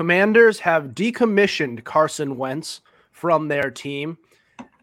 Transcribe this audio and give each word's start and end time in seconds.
Commanders 0.00 0.58
have 0.60 0.94
decommissioned 0.94 1.84
Carson 1.84 2.38
Wentz 2.38 2.80
from 3.10 3.48
their 3.48 3.70
team, 3.70 4.16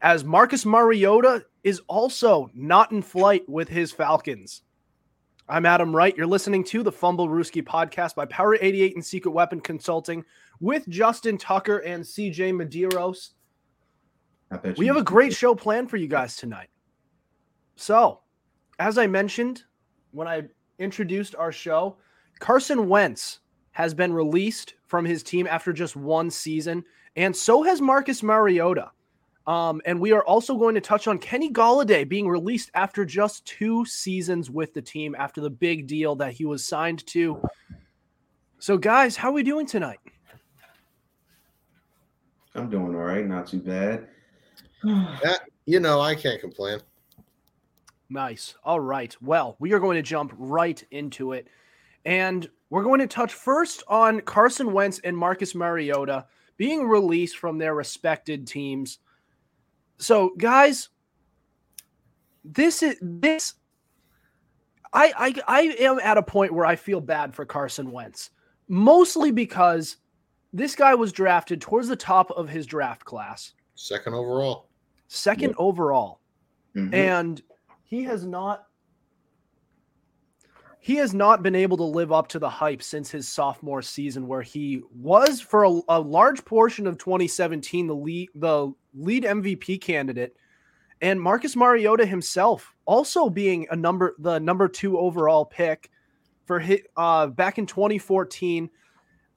as 0.04 0.24
Marcus 0.24 0.64
Mariota 0.64 1.44
is 1.64 1.82
also 1.88 2.52
not 2.54 2.92
in 2.92 3.02
flight 3.02 3.42
with 3.50 3.68
his 3.68 3.92
Falcons. 3.92 4.62
I'm 5.50 5.66
Adam 5.66 5.96
Wright. 5.96 6.16
You're 6.16 6.28
listening 6.28 6.64
to 6.66 6.84
the 6.84 6.92
Fumblerooski 6.92 7.64
podcast 7.64 8.14
by 8.14 8.28
Power 8.28 8.58
88 8.62 8.94
and 8.94 9.04
Secret 9.04 9.32
Weapon 9.32 9.60
Consulting 9.60 10.24
with 10.60 10.88
Justin 10.88 11.40
Tucker 11.40 11.80
and 11.80 12.04
CJ 12.04 12.54
Medeiros. 12.54 13.32
We 14.78 14.86
have 14.86 14.98
a 14.98 15.04
great 15.04 15.34
show 15.34 15.56
planned 15.56 15.90
for 15.90 15.98
you 15.98 16.08
guys 16.08 16.36
tonight. 16.36 16.70
So, 17.76 18.20
as 18.78 19.00
I 19.00 19.08
mentioned 19.08 19.64
when 20.12 20.28
I 20.28 20.44
introduced 20.78 21.36
our 21.36 21.52
show, 21.52 21.98
Carson 22.38 22.88
Wentz 22.88 23.40
has 23.78 23.94
been 23.94 24.12
released 24.12 24.74
from 24.88 25.06
his 25.06 25.22
team 25.22 25.46
after 25.46 25.72
just 25.72 25.96
one 25.96 26.32
season, 26.32 26.84
and 27.16 27.36
so 27.36 27.62
has 27.62 27.80
Marcus 27.80 28.24
Mariota. 28.24 28.90
Um, 29.46 29.84
and 29.86 30.02
we 30.02 30.14
are 30.14 30.24
also 30.24 30.58
going 30.58 30.74
to 30.74 30.82
touch 30.82 31.08
on 31.08 31.20
Kenny 31.20 31.52
Golladay 31.52 32.10
being 32.10 32.28
released 32.28 32.72
after 32.74 33.06
just 33.06 33.46
two 33.46 33.86
seasons 33.86 34.50
with 34.50 34.74
the 34.74 34.82
team 34.82 35.16
after 35.16 35.42
the 35.42 35.52
big 35.52 35.86
deal 35.86 36.16
that 36.16 36.34
he 36.34 36.44
was 36.44 36.66
signed 36.66 37.06
to. 37.06 37.40
So, 38.58 38.80
guys, 38.80 39.16
how 39.16 39.30
are 39.30 39.34
we 39.34 39.44
doing 39.44 39.68
tonight? 39.68 40.00
I'm 42.56 42.72
doing 42.72 42.96
all 42.96 43.04
right, 43.04 43.28
not 43.28 43.46
too 43.46 43.60
bad. 43.60 44.08
That, 45.22 45.42
you 45.68 45.80
know, 45.80 46.02
I 46.02 46.16
can't 46.16 46.42
complain. 46.42 46.80
Nice. 48.10 48.56
All 48.64 48.80
right. 48.80 49.16
Well, 49.22 49.56
we 49.60 49.72
are 49.74 49.80
going 49.80 49.98
to 49.98 50.02
jump 50.02 50.34
right 50.36 50.84
into 50.90 51.34
it. 51.34 51.48
And 52.06 52.50
we're 52.70 52.84
going 52.84 53.00
to 53.00 53.08
touch 53.08 53.34
first 53.34 53.84
on 53.88 54.22
Carson 54.22 54.74
Wentz 54.74 55.00
and 55.04 55.16
Marcus 55.18 55.56
Mariota 55.56 56.26
being 56.58 56.88
released 56.88 57.38
from 57.38 57.58
their 57.58 57.74
respected 57.76 58.48
teams. 58.48 59.00
So, 60.00 60.34
guys, 60.38 60.90
this 62.44 62.84
is 62.84 62.98
this. 63.02 63.54
I, 64.94 65.14
I 65.18 65.42
I 65.48 65.62
am 65.80 66.00
at 66.02 66.18
a 66.18 66.24
point 66.24 66.54
where 66.54 66.66
I 66.66 66.76
feel 66.76 67.02
bad 67.02 67.36
for 67.36 67.46
Carson 67.46 67.92
Wentz, 67.92 68.30
mostly 68.68 69.32
because 69.32 69.98
this 70.54 70.76
guy 70.76 70.96
was 70.96 71.12
drafted 71.12 71.60
towards 71.62 71.88
the 71.88 71.96
top 71.96 72.32
of 72.32 72.48
his 72.50 72.66
draft 72.66 73.04
class, 73.06 73.54
Second 73.76 74.14
overall. 74.14 74.70
2nd 75.10 75.54
overall, 75.58 76.20
Mhm. 76.76 76.94
and 76.94 77.42
he 77.84 78.04
has 78.04 78.26
not 78.26 78.67
he 80.88 80.96
has 80.96 81.14
not 81.14 81.44
been 81.44 81.54
able 81.54 81.76
to 81.76 81.84
live 81.84 82.14
up 82.14 82.30
to 82.30 82.40
the 82.40 82.50
hype 82.50 82.82
since 82.82 83.12
his 83.12 83.28
sophomore 83.28 83.82
season 83.82 84.26
where 84.26 84.42
he 84.42 84.82
was 84.96 85.42
for 85.42 85.66
a, 85.66 85.82
a 85.90 86.00
large 86.00 86.46
portion 86.46 86.88
of 86.88 86.98
2017 86.98 87.88
the 87.88 87.94
lead 87.94 88.30
the 88.36 88.72
lead 88.94 89.26
MVP 89.26 89.82
candidate. 89.82 90.38
And 91.02 91.22
Marcus 91.22 91.58
Mariota 91.58 92.06
himself 92.06 92.74
also 92.86 93.30
being 93.30 93.68
a 93.70 93.76
number 93.76 94.16
the 94.18 94.40
number 94.40 94.70
2 94.70 94.98
overall 94.98 95.44
pick 95.44 95.92
for 96.46 96.58
hit 96.58 96.88
uh 96.96 97.28
back 97.28 97.58
in 97.58 97.66
2014 97.66 98.70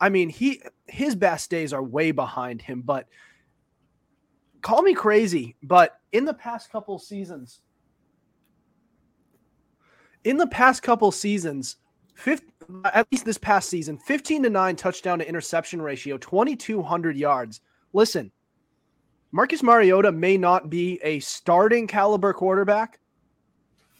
I 0.01 0.09
mean 0.09 0.29
he 0.29 0.63
his 0.87 1.17
best 1.17 1.51
days 1.51 1.73
are 1.73 1.83
way 1.83 2.13
behind 2.13 2.63
him 2.63 2.83
but 2.83 3.09
call 4.63 4.83
me 4.83 4.95
crazy 4.95 5.57
but 5.65 5.99
in 6.13 6.27
the 6.27 6.35
past 6.35 6.71
couple 6.71 6.97
seasons 7.01 7.61
in 10.25 10.37
the 10.37 10.47
past 10.47 10.83
couple 10.83 11.11
seasons, 11.11 11.77
at 12.85 13.07
least 13.11 13.25
this 13.25 13.39
past 13.39 13.69
season, 13.69 13.99
15 13.99 14.45
to 14.45 14.51
9 14.51 14.77
touchdown 14.77 15.19
to 15.19 15.29
interception 15.29 15.81
ratio, 15.81 16.19
2,200 16.19 17.17
yards. 17.17 17.61
Listen, 17.93 18.31
Marcus 19.33 19.63
Mariota 19.63 20.13
may 20.13 20.37
not 20.37 20.71
be 20.71 21.01
a 21.03 21.21
starting 21.21 21.87
caliber 21.87 22.33
quarterback, 22.33 22.99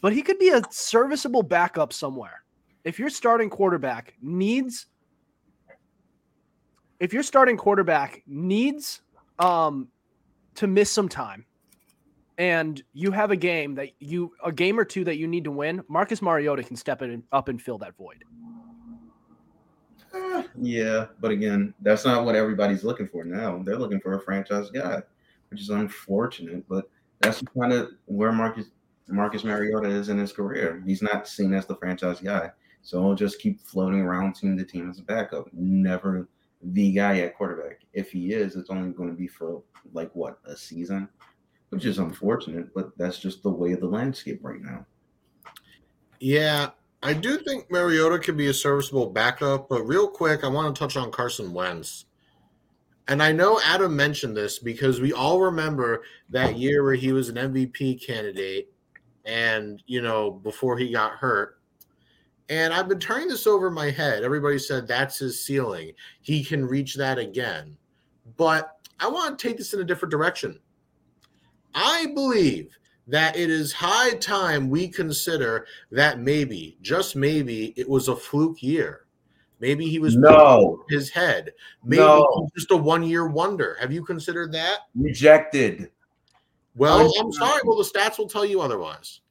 but 0.01 0.13
he 0.13 0.21
could 0.21 0.39
be 0.39 0.49
a 0.49 0.61
serviceable 0.69 1.43
backup 1.43 1.93
somewhere. 1.93 2.43
If 2.83 2.99
your 2.99 3.09
starting 3.09 3.49
quarterback 3.49 4.15
needs, 4.21 4.87
if 6.99 7.13
your 7.13 7.23
starting 7.23 7.57
quarterback 7.57 8.23
needs 8.27 9.01
um, 9.39 9.87
to 10.55 10.67
miss 10.67 10.91
some 10.91 11.07
time, 11.07 11.45
and 12.37 12.81
you 12.93 13.11
have 13.11 13.31
a 13.31 13.35
game 13.35 13.75
that 13.75 13.89
you 13.99 14.33
a 14.43 14.51
game 14.51 14.79
or 14.79 14.85
two 14.85 15.03
that 15.03 15.17
you 15.17 15.27
need 15.27 15.43
to 15.43 15.51
win, 15.51 15.83
Marcus 15.87 16.21
Mariota 16.21 16.63
can 16.63 16.75
step 16.75 17.01
in 17.01 17.23
up 17.31 17.47
and 17.47 17.61
fill 17.61 17.77
that 17.79 17.95
void. 17.97 18.23
Eh, 20.13 20.43
yeah, 20.59 21.05
but 21.19 21.31
again, 21.31 21.73
that's 21.81 22.05
not 22.05 22.25
what 22.25 22.35
everybody's 22.35 22.83
looking 22.83 23.07
for 23.07 23.23
now. 23.23 23.61
They're 23.63 23.77
looking 23.77 23.99
for 23.99 24.15
a 24.15 24.21
franchise 24.21 24.69
guy, 24.69 25.01
which 25.49 25.61
is 25.61 25.69
unfortunate, 25.69 26.67
but 26.67 26.89
that's 27.19 27.41
kind 27.57 27.73
of 27.73 27.91
where 28.05 28.31
Marcus 28.31 28.67
Marcus 29.07 29.43
Mariota 29.43 29.89
is 29.89 30.09
in 30.09 30.17
his 30.17 30.31
career. 30.31 30.81
He's 30.85 31.01
not 31.01 31.27
seen 31.27 31.53
as 31.53 31.65
the 31.65 31.75
franchise 31.75 32.21
guy, 32.21 32.51
so 32.81 33.01
he'll 33.01 33.15
just 33.15 33.39
keep 33.39 33.61
floating 33.61 34.01
around 34.01 34.33
team 34.33 34.57
to 34.57 34.63
team 34.63 34.89
as 34.89 34.99
a 34.99 35.03
backup, 35.03 35.47
never 35.53 36.27
the 36.63 36.91
guy 36.91 37.19
at 37.19 37.35
quarterback. 37.35 37.81
If 37.93 38.11
he 38.11 38.33
is, 38.33 38.55
it's 38.55 38.69
only 38.69 38.91
going 38.91 39.09
to 39.09 39.15
be 39.15 39.27
for 39.27 39.63
like 39.93 40.11
what 40.13 40.39
a 40.45 40.55
season, 40.55 41.09
which 41.71 41.85
is 41.85 41.99
unfortunate, 41.99 42.73
but 42.73 42.95
that's 42.97 43.17
just 43.17 43.41
the 43.41 43.49
way 43.49 43.71
of 43.71 43.79
the 43.79 43.87
landscape 43.87 44.39
right 44.43 44.61
now. 44.61 44.85
Yeah, 46.19 46.69
I 47.01 47.13
do 47.13 47.37
think 47.37 47.71
Mariota 47.71 48.19
could 48.19 48.37
be 48.37 48.47
a 48.47 48.53
serviceable 48.53 49.07
backup, 49.07 49.69
but 49.69 49.83
real 49.83 50.07
quick, 50.07 50.43
I 50.43 50.49
want 50.49 50.75
to 50.75 50.79
touch 50.79 50.97
on 50.97 51.11
Carson 51.11 51.53
Wentz. 51.53 52.05
And 53.07 53.23
I 53.23 53.31
know 53.31 53.59
Adam 53.65 53.95
mentioned 53.95 54.35
this 54.37 54.59
because 54.59 55.01
we 55.01 55.13
all 55.13 55.39
remember 55.39 56.03
that 56.29 56.57
year 56.57 56.83
where 56.83 56.93
he 56.93 57.13
was 57.13 57.29
an 57.29 57.35
MVP 57.35 58.05
candidate 58.05 58.71
and, 59.25 59.81
you 59.87 60.01
know, 60.01 60.29
before 60.29 60.77
he 60.77 60.91
got 60.91 61.13
hurt. 61.13 61.57
And 62.49 62.73
I've 62.73 62.89
been 62.89 62.99
turning 62.99 63.29
this 63.29 63.47
over 63.47 63.67
in 63.67 63.73
my 63.73 63.91
head. 63.91 64.23
Everybody 64.23 64.59
said 64.59 64.87
that's 64.87 65.17
his 65.17 65.43
ceiling. 65.43 65.93
He 66.21 66.43
can 66.43 66.65
reach 66.65 66.95
that 66.95 67.17
again. 67.17 67.77
But 68.35 68.77
I 68.99 69.07
want 69.07 69.39
to 69.39 69.47
take 69.47 69.57
this 69.57 69.73
in 69.73 69.79
a 69.79 69.85
different 69.85 70.11
direction. 70.11 70.59
I 71.75 72.07
believe 72.13 72.77
that 73.07 73.35
it 73.35 73.49
is 73.49 73.73
high 73.73 74.13
time 74.15 74.69
we 74.69 74.87
consider 74.87 75.65
that 75.91 76.19
maybe, 76.19 76.77
just 76.81 77.15
maybe, 77.15 77.73
it 77.77 77.89
was 77.89 78.07
a 78.07 78.15
fluke 78.15 78.61
year. 78.61 79.05
Maybe 79.59 79.87
he 79.87 79.99
was 79.99 80.15
No. 80.15 80.83
his 80.89 81.09
head. 81.09 81.51
Maybe 81.83 82.01
No. 82.01 82.49
he's 82.55 82.63
just 82.63 82.71
a 82.71 82.77
one 82.77 83.03
year 83.03 83.27
wonder. 83.27 83.77
Have 83.79 83.91
you 83.91 84.03
considered 84.03 84.51
that? 84.53 84.79
Rejected. 84.95 85.91
Well, 86.75 87.11
I'm 87.19 87.31
sorry. 87.33 87.61
Well, 87.65 87.77
the 87.77 87.83
stats 87.83 88.17
will 88.17 88.29
tell 88.29 88.45
you 88.45 88.61
otherwise. 88.61 89.21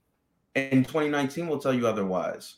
in 0.57 0.85
2019 0.85 1.47
will 1.49 1.59
tell 1.61 1.73
you 1.73 1.87
otherwise. 1.87 2.57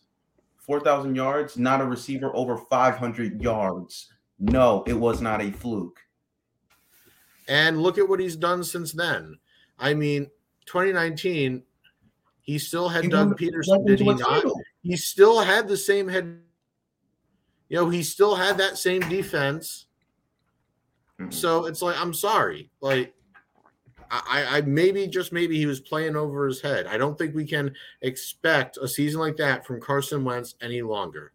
4,000 0.58 1.14
yards, 1.14 1.58
not 1.58 1.80
a 1.82 1.84
receiver 1.84 2.34
over 2.34 2.56
500 2.56 3.42
yards. 3.42 4.12
No, 4.38 4.82
it 4.86 4.94
was 4.94 5.20
not 5.20 5.42
a 5.42 5.50
fluke. 5.52 6.00
And 7.48 7.82
look 7.82 7.98
at 7.98 8.08
what 8.08 8.18
he's 8.20 8.34
done 8.36 8.64
since 8.64 8.92
then. 8.92 9.36
I 9.82 9.94
mean, 9.94 10.30
2019, 10.66 11.62
he 12.40 12.58
still 12.58 12.88
had 12.88 13.02
He 13.04 13.10
Doug 13.10 13.28
won- 13.28 13.36
Pederson, 13.36 13.84
did 13.86 13.98
he 13.98 14.06
not? 14.06 14.20
title. 14.20 14.58
He 14.82 14.96
still 14.96 15.40
had 15.40 15.66
the 15.68 15.76
same 15.76 16.08
head. 16.08 16.38
You 17.68 17.76
know, 17.78 17.88
he 17.90 18.02
still 18.04 18.34
had 18.36 18.56
that 18.58 18.78
same 18.78 19.00
defense. 19.08 19.86
Mhm. 21.18 21.32
So 21.32 21.66
it's 21.66 21.82
like, 21.82 22.00
I'm 22.00 22.14
sorry. 22.14 22.70
Like, 22.80 23.12
I, 24.10 24.58
I 24.58 24.60
maybe 24.60 25.06
just 25.08 25.32
maybe 25.32 25.56
he 25.56 25.66
was 25.66 25.80
playing 25.80 26.16
over 26.16 26.46
his 26.46 26.60
head. 26.60 26.86
I 26.86 26.96
don't 26.98 27.16
think 27.16 27.34
we 27.34 27.46
can 27.46 27.74
expect 28.02 28.76
a 28.76 28.86
season 28.86 29.20
like 29.20 29.36
that 29.38 29.66
from 29.66 29.80
Carson 29.80 30.22
Wentz 30.22 30.54
any 30.60 30.82
longer. 30.82 31.32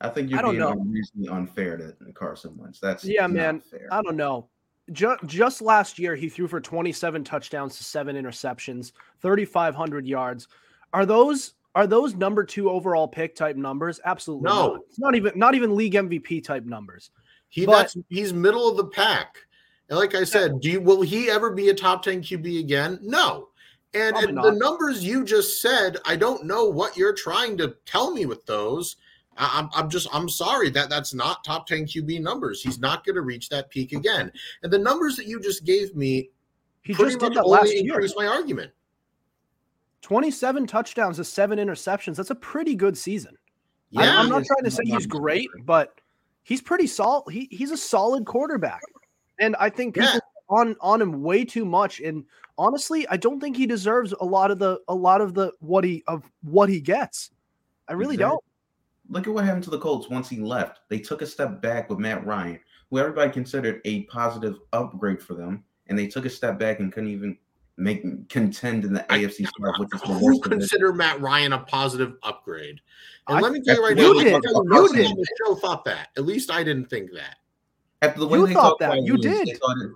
I 0.00 0.08
think 0.08 0.30
you're 0.30 0.38
I 0.38 0.42
don't 0.42 0.52
being 0.56 1.26
know. 1.26 1.32
unfair 1.34 1.76
to 1.76 1.94
Carson 2.12 2.56
Wentz. 2.56 2.78
That's 2.80 3.04
Yeah, 3.04 3.22
not 3.22 3.30
man. 3.32 3.60
Fair. 3.60 3.88
I 3.90 4.00
don't 4.00 4.16
know. 4.16 4.48
Just, 4.90 5.24
just 5.26 5.62
last 5.62 5.98
year, 5.98 6.16
he 6.16 6.28
threw 6.28 6.48
for 6.48 6.60
27 6.60 7.22
touchdowns 7.22 7.76
to 7.76 7.84
seven 7.84 8.16
interceptions, 8.16 8.92
3,500 9.20 10.06
yards. 10.06 10.48
Are 10.92 11.06
those 11.06 11.54
are 11.74 11.86
those 11.86 12.14
number 12.14 12.44
two 12.44 12.68
overall 12.68 13.08
pick 13.08 13.34
type 13.34 13.56
numbers? 13.56 13.98
Absolutely 14.04 14.44
No. 14.44 14.72
not. 14.74 14.80
It's 14.88 14.98
not 14.98 15.14
even 15.14 15.32
not 15.36 15.54
even 15.54 15.74
league 15.76 15.94
MVP 15.94 16.44
type 16.44 16.64
numbers. 16.64 17.10
He 17.48 17.64
But- 17.64 17.72
that's 17.72 17.96
he's 18.08 18.32
middle 18.32 18.68
of 18.68 18.76
the 18.76 18.86
pack. 18.86 19.36
And 19.88 19.98
like 19.98 20.14
I 20.14 20.24
said, 20.24 20.60
do 20.60 20.70
you 20.70 20.80
will 20.80 21.00
he 21.02 21.30
ever 21.30 21.50
be 21.50 21.68
a 21.70 21.74
top 21.74 22.02
10 22.02 22.20
QB 22.22 22.60
again? 22.60 22.98
No. 23.02 23.48
And, 23.94 24.16
and 24.16 24.36
the 24.38 24.52
numbers 24.52 25.04
you 25.04 25.22
just 25.22 25.60
said, 25.60 25.98
I 26.06 26.16
don't 26.16 26.44
know 26.44 26.64
what 26.64 26.96
you're 26.96 27.12
trying 27.14 27.58
to 27.58 27.76
tell 27.84 28.10
me 28.10 28.24
with 28.26 28.44
those 28.46 28.96
I, 29.38 29.58
am 29.60 29.70
I'm 29.74 29.88
just 29.90 30.08
I'm 30.12 30.28
sorry 30.28 30.68
that 30.70 30.90
that's 30.90 31.14
not 31.14 31.42
top 31.44 31.66
10 31.66 31.86
QB 31.86 32.20
numbers. 32.20 32.62
He's 32.62 32.78
not 32.78 33.04
going 33.04 33.14
to 33.16 33.22
reach 33.22 33.48
that 33.48 33.70
peak 33.70 33.92
again. 33.92 34.30
And 34.62 34.72
the 34.72 34.78
numbers 34.78 35.16
that 35.16 35.26
you 35.26 35.40
just 35.40 35.64
gave 35.64 35.94
me, 35.96 36.30
He 36.82 36.94
pretty 36.94 37.12
just 37.12 37.20
did 37.20 37.26
much 37.30 37.34
that 37.36 37.44
only 37.44 37.58
last 37.58 37.72
year. 37.74 37.94
increase 37.94 38.14
my 38.16 38.26
argument. 38.26 38.70
27 40.02 40.66
touchdowns 40.66 41.16
to 41.16 41.24
seven 41.24 41.58
interceptions. 41.58 42.16
That's 42.16 42.30
a 42.30 42.34
pretty 42.34 42.74
good 42.74 42.96
season. 42.98 43.36
Yeah, 43.90 44.18
I'm 44.18 44.28
not 44.28 44.44
trying 44.44 44.64
to 44.64 44.70
say 44.70 44.82
he's 44.84 45.06
great, 45.06 45.48
but 45.64 46.00
he's 46.42 46.60
pretty 46.62 46.86
solid. 46.86 47.30
He, 47.30 47.46
he's 47.50 47.70
a 47.70 47.76
solid 47.76 48.24
quarterback. 48.26 48.80
And 49.38 49.54
I 49.60 49.68
think 49.70 49.94
people 49.94 50.08
Yeah. 50.14 50.18
on 50.48 50.76
on 50.80 51.00
him 51.00 51.22
way 51.22 51.44
too 51.44 51.64
much. 51.64 52.00
And 52.00 52.24
honestly, 52.58 53.06
I 53.08 53.16
don't 53.16 53.38
think 53.38 53.56
he 53.56 53.66
deserves 53.66 54.12
a 54.20 54.24
lot 54.24 54.50
of 54.50 54.58
the 54.58 54.80
a 54.88 54.94
lot 54.94 55.20
of 55.20 55.34
the 55.34 55.52
what 55.60 55.84
he 55.84 56.02
of 56.06 56.22
what 56.42 56.68
he 56.68 56.80
gets. 56.80 57.30
I 57.88 57.92
really 57.92 58.14
Exactly. 58.14 58.30
don't. 58.36 58.44
Look 59.12 59.26
at 59.26 59.32
what 59.34 59.44
happened 59.44 59.64
to 59.64 59.70
the 59.70 59.78
Colts 59.78 60.08
once 60.08 60.28
he 60.28 60.38
left. 60.38 60.80
They 60.88 60.98
took 60.98 61.20
a 61.20 61.26
step 61.26 61.60
back 61.60 61.90
with 61.90 61.98
Matt 61.98 62.24
Ryan, 62.24 62.58
who 62.90 62.98
everybody 62.98 63.30
considered 63.30 63.82
a 63.84 64.04
positive 64.04 64.56
upgrade 64.72 65.22
for 65.22 65.34
them, 65.34 65.62
and 65.88 65.98
they 65.98 66.06
took 66.06 66.24
a 66.24 66.30
step 66.30 66.58
back 66.58 66.80
and 66.80 66.90
couldn't 66.90 67.10
even 67.10 67.36
make 67.76 68.28
contend 68.30 68.84
in 68.86 68.94
the 68.94 69.12
I- 69.12 69.18
AFC 69.18 69.44
South, 69.44 69.78
which 69.78 69.94
is 69.94 70.00
the 70.00 70.06
Who 70.08 70.14
worst. 70.26 70.42
division. 70.44 70.60
consider 70.60 70.92
Matt 70.94 71.20
Ryan 71.20 71.52
a 71.52 71.58
positive 71.58 72.14
upgrade? 72.22 72.80
And 73.28 73.36
I- 73.36 73.40
let 73.40 73.52
me 73.52 73.60
tell 73.60 73.76
you 73.76 73.82
right 73.84 73.96
You 73.98 74.14
now, 74.14 74.20
did. 74.40 74.44
nobody 74.64 74.64
You 74.64 74.74
else 74.74 74.92
did. 74.92 75.16
the 75.16 75.26
show 75.44 75.54
thought 75.56 75.84
that. 75.84 76.08
At 76.16 76.24
least 76.24 76.50
I 76.50 76.62
didn't 76.64 76.88
think 76.88 77.12
that. 77.12 77.36
After 78.00 78.20
the 78.20 78.26
way 78.28 78.38
You 78.38 78.46
they 78.46 78.54
thought 78.54 78.78
that. 78.78 78.96
You 79.02 79.12
wins, 79.14 79.22
did. 79.24 79.46
they 79.46 79.52
thought 79.54 79.76
it- 79.82 79.90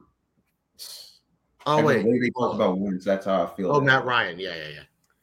Oh 1.69 1.82
wait, 1.82 2.02
the 2.04 2.10
way 2.10 2.19
they 2.20 2.30
talk 2.30 2.52
oh. 2.52 2.54
about 2.54 2.78
wins, 2.78 3.04
that's 3.04 3.26
how 3.26 3.42
I 3.44 3.46
feel. 3.56 3.69
oh 3.69 3.76
about 3.76 3.84
Matt. 3.84 4.04
Ryan, 4.04 4.38
yeah, 4.38 4.54
yeah, 4.54 4.69
yeah. 4.74 4.80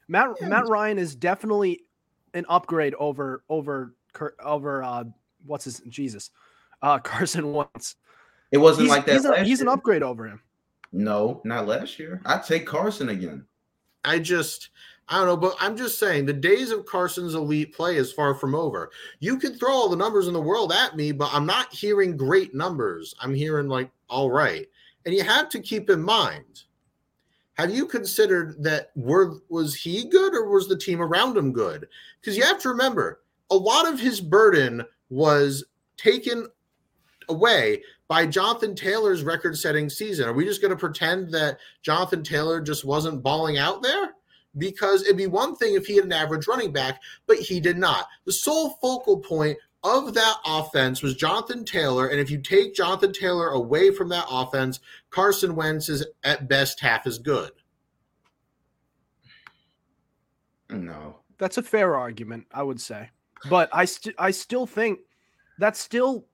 Matt 0.09 0.29
Yeah, 0.41 0.47
Matt 0.49 0.67
Ryan 0.67 0.99
is 0.99 1.15
definitely 1.15 1.82
an 2.33 2.45
upgrade 2.49 2.95
over 2.95 3.43
over 3.49 3.95
over 4.43 4.83
uh 4.83 5.03
what's 5.45 5.65
his 5.65 5.81
Jesus 5.89 6.29
uh 6.81 6.99
Carson 7.03 7.53
Wentz. 7.53 7.95
It 8.51 8.57
wasn't 8.57 8.83
He's, 8.83 8.91
like 8.91 9.05
that. 9.07 9.13
he's, 9.13 9.25
a- 9.25 9.31
last 9.31 9.47
he's 9.47 9.61
an 9.61 9.67
upgrade 9.67 10.03
over 10.03 10.27
him. 10.27 10.41
No, 10.91 11.41
not 11.43 11.65
last 11.67 11.97
year. 11.97 12.21
I'd 12.25 12.43
take 12.43 12.67
Carson 12.67 13.09
again. 13.09 13.45
I 14.05 14.19
just, 14.19 14.69
I 15.09 15.17
don't 15.17 15.25
know, 15.25 15.37
but 15.37 15.55
I'm 15.59 15.75
just 15.75 15.97
saying 15.97 16.25
the 16.27 16.33
days 16.33 16.69
of 16.71 16.85
Carson's 16.85 17.33
elite 17.33 17.73
play 17.73 17.95
is 17.95 18.13
far 18.13 18.35
from 18.35 18.53
over. 18.53 18.91
You 19.19 19.39
can 19.39 19.55
throw 19.57 19.71
all 19.71 19.89
the 19.89 19.95
numbers 19.95 20.27
in 20.27 20.33
the 20.33 20.41
world 20.41 20.71
at 20.71 20.95
me, 20.95 21.11
but 21.11 21.33
I'm 21.33 21.47
not 21.47 21.73
hearing 21.73 22.15
great 22.15 22.53
numbers. 22.53 23.15
I'm 23.19 23.33
hearing 23.33 23.67
like, 23.67 23.89
all 24.07 24.29
right. 24.29 24.67
And 25.05 25.15
you 25.15 25.23
have 25.23 25.49
to 25.49 25.59
keep 25.59 25.89
in 25.89 26.01
mind, 26.03 26.63
have 27.55 27.73
you 27.73 27.85
considered 27.85 28.61
that 28.63 28.91
were 28.95 29.39
was 29.49 29.75
he 29.75 30.05
good 30.05 30.33
or 30.33 30.49
was 30.49 30.67
the 30.67 30.77
team 30.77 31.01
around 31.01 31.37
him 31.37 31.51
good? 31.51 31.87
Because 32.19 32.35
you 32.35 32.43
have 32.43 32.59
to 32.59 32.69
remember, 32.69 33.21
a 33.51 33.55
lot 33.55 33.87
of 33.87 33.99
his 33.99 34.19
burden 34.19 34.83
was 35.09 35.63
taken 35.97 36.47
away 37.29 37.83
by 38.07 38.25
Jonathan 38.25 38.75
Taylor's 38.75 39.23
record 39.23 39.57
setting 39.57 39.89
season. 39.89 40.27
Are 40.27 40.33
we 40.33 40.45
just 40.45 40.61
going 40.61 40.71
to 40.71 40.77
pretend 40.77 41.31
that 41.31 41.59
Jonathan 41.81 42.23
Taylor 42.23 42.59
just 42.59 42.85
wasn't 42.85 43.23
balling 43.23 43.57
out 43.57 43.81
there? 43.81 44.13
Because 44.57 45.03
it'd 45.03 45.17
be 45.17 45.27
one 45.27 45.55
thing 45.55 45.75
if 45.75 45.85
he 45.85 45.95
had 45.95 46.05
an 46.05 46.11
average 46.11 46.47
running 46.47 46.71
back, 46.71 47.01
but 47.27 47.37
he 47.37 47.59
did 47.59 47.77
not. 47.77 48.07
The 48.25 48.33
sole 48.33 48.71
focal 48.81 49.19
point 49.19 49.57
of 49.83 50.13
that 50.13 50.37
offense 50.45 51.01
was 51.01 51.15
Jonathan 51.15 51.65
Taylor. 51.65 52.07
And 52.07 52.19
if 52.19 52.29
you 52.29 52.37
take 52.37 52.73
Jonathan 52.73 53.11
Taylor 53.11 53.49
away 53.49 53.91
from 53.91 54.09
that 54.09 54.25
offense, 54.29 54.79
Carson 55.09 55.55
Wentz 55.55 55.89
is 55.89 56.05
at 56.23 56.47
best 56.47 56.79
half 56.79 57.05
as 57.05 57.19
good. 57.19 57.51
No. 60.69 61.17
That's 61.37 61.57
a 61.57 61.63
fair 61.63 61.95
argument, 61.95 62.47
I 62.51 62.63
would 62.63 62.79
say. 62.79 63.09
But 63.49 63.69
I 63.73 63.85
st- 63.85 64.15
I 64.17 64.31
still 64.31 64.65
think 64.65 64.99
that's 65.59 65.79
still 65.79 66.25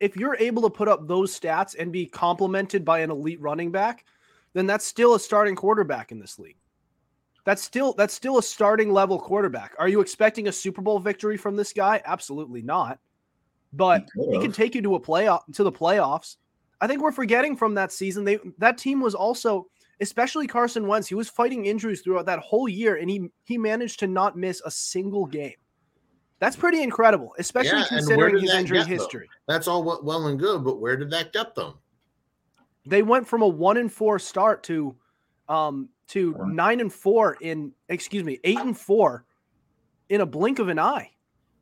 if 0.00 0.16
you're 0.16 0.36
able 0.36 0.62
to 0.62 0.70
put 0.70 0.88
up 0.88 1.06
those 1.06 1.38
stats 1.38 1.74
and 1.78 1.92
be 1.92 2.06
complemented 2.06 2.84
by 2.84 3.00
an 3.00 3.10
elite 3.10 3.40
running 3.40 3.70
back, 3.70 4.04
then 4.52 4.66
that's 4.66 4.84
still 4.84 5.14
a 5.14 5.20
starting 5.20 5.54
quarterback 5.54 6.12
in 6.12 6.18
this 6.18 6.38
league. 6.38 6.56
That's 7.48 7.62
still 7.62 7.94
that's 7.94 8.12
still 8.12 8.36
a 8.36 8.42
starting 8.42 8.92
level 8.92 9.18
quarterback. 9.18 9.74
Are 9.78 9.88
you 9.88 10.02
expecting 10.02 10.48
a 10.48 10.52
Super 10.52 10.82
Bowl 10.82 10.98
victory 10.98 11.38
from 11.38 11.56
this 11.56 11.72
guy? 11.72 12.02
Absolutely 12.04 12.60
not. 12.60 12.98
But 13.72 14.06
He 14.14 14.32
he 14.32 14.38
can 14.38 14.52
take 14.52 14.74
you 14.74 14.82
to 14.82 14.96
a 14.96 15.00
playoff 15.00 15.50
to 15.54 15.64
the 15.64 15.72
playoffs. 15.72 16.36
I 16.82 16.86
think 16.86 17.00
we're 17.00 17.10
forgetting 17.10 17.56
from 17.56 17.72
that 17.76 17.90
season. 17.90 18.22
They 18.22 18.38
that 18.58 18.76
team 18.76 19.00
was 19.00 19.14
also, 19.14 19.66
especially 20.02 20.46
Carson 20.46 20.86
Wentz, 20.86 21.08
he 21.08 21.14
was 21.14 21.30
fighting 21.30 21.64
injuries 21.64 22.02
throughout 22.02 22.26
that 22.26 22.40
whole 22.40 22.68
year, 22.68 22.96
and 22.96 23.08
he 23.08 23.30
he 23.44 23.56
managed 23.56 23.98
to 24.00 24.06
not 24.06 24.36
miss 24.36 24.60
a 24.66 24.70
single 24.70 25.24
game. 25.24 25.56
That's 26.40 26.54
pretty 26.54 26.82
incredible, 26.82 27.34
especially 27.38 27.78
Yeah, 27.78 27.86
considering 27.88 28.40
his 28.40 28.52
injury 28.52 28.76
get 28.80 28.88
them? 28.88 28.98
history. 28.98 29.30
That's 29.46 29.66
all 29.66 29.82
well- 29.82 30.00
well 30.02 30.26
and 30.26 30.38
good, 30.38 30.64
but 30.64 30.80
where 30.80 30.98
did 30.98 31.08
that 31.12 31.32
get 31.32 31.54
them? 31.54 31.78
They 32.84 33.00
went 33.02 33.26
from 33.26 33.40
a 33.40 33.48
one 33.48 33.78
and 33.78 33.90
four 33.90 34.18
start 34.18 34.62
to 34.64 34.94
um 35.48 35.88
to 36.08 36.34
nine 36.46 36.80
and 36.80 36.92
four 36.92 37.36
in 37.40 37.72
excuse 37.88 38.24
me, 38.24 38.38
eight 38.44 38.58
and 38.58 38.76
four 38.76 39.24
in 40.08 40.20
a 40.20 40.26
blink 40.26 40.58
of 40.58 40.68
an 40.68 40.78
eye. 40.78 41.10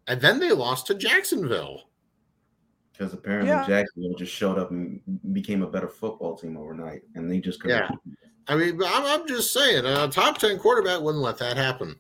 And 0.06 0.20
then 0.20 0.38
they 0.38 0.52
lost 0.52 0.86
to 0.86 0.94
Jacksonville. 0.94 1.90
Because 2.92 3.12
apparently 3.12 3.50
Yeah. 3.50 3.66
Jacksonville 3.66 4.14
just 4.14 4.32
showed 4.32 4.58
up 4.58 4.70
and 4.70 5.00
became 5.32 5.62
a 5.62 5.66
better 5.66 5.88
football 5.88 6.36
team 6.36 6.56
overnight, 6.56 7.02
and 7.14 7.30
they 7.30 7.40
just 7.40 7.60
couldn't. 7.60 7.76
Yeah. 7.78 8.14
I 8.48 8.54
mean, 8.54 8.80
I'm, 8.82 9.04
I'm 9.04 9.28
just 9.28 9.52
saying, 9.52 9.84
a 9.84 10.08
top 10.08 10.38
10 10.38 10.58
quarterback 10.58 11.00
wouldn't 11.00 11.22
let 11.22 11.38
that 11.38 11.56
happen. 11.56 11.96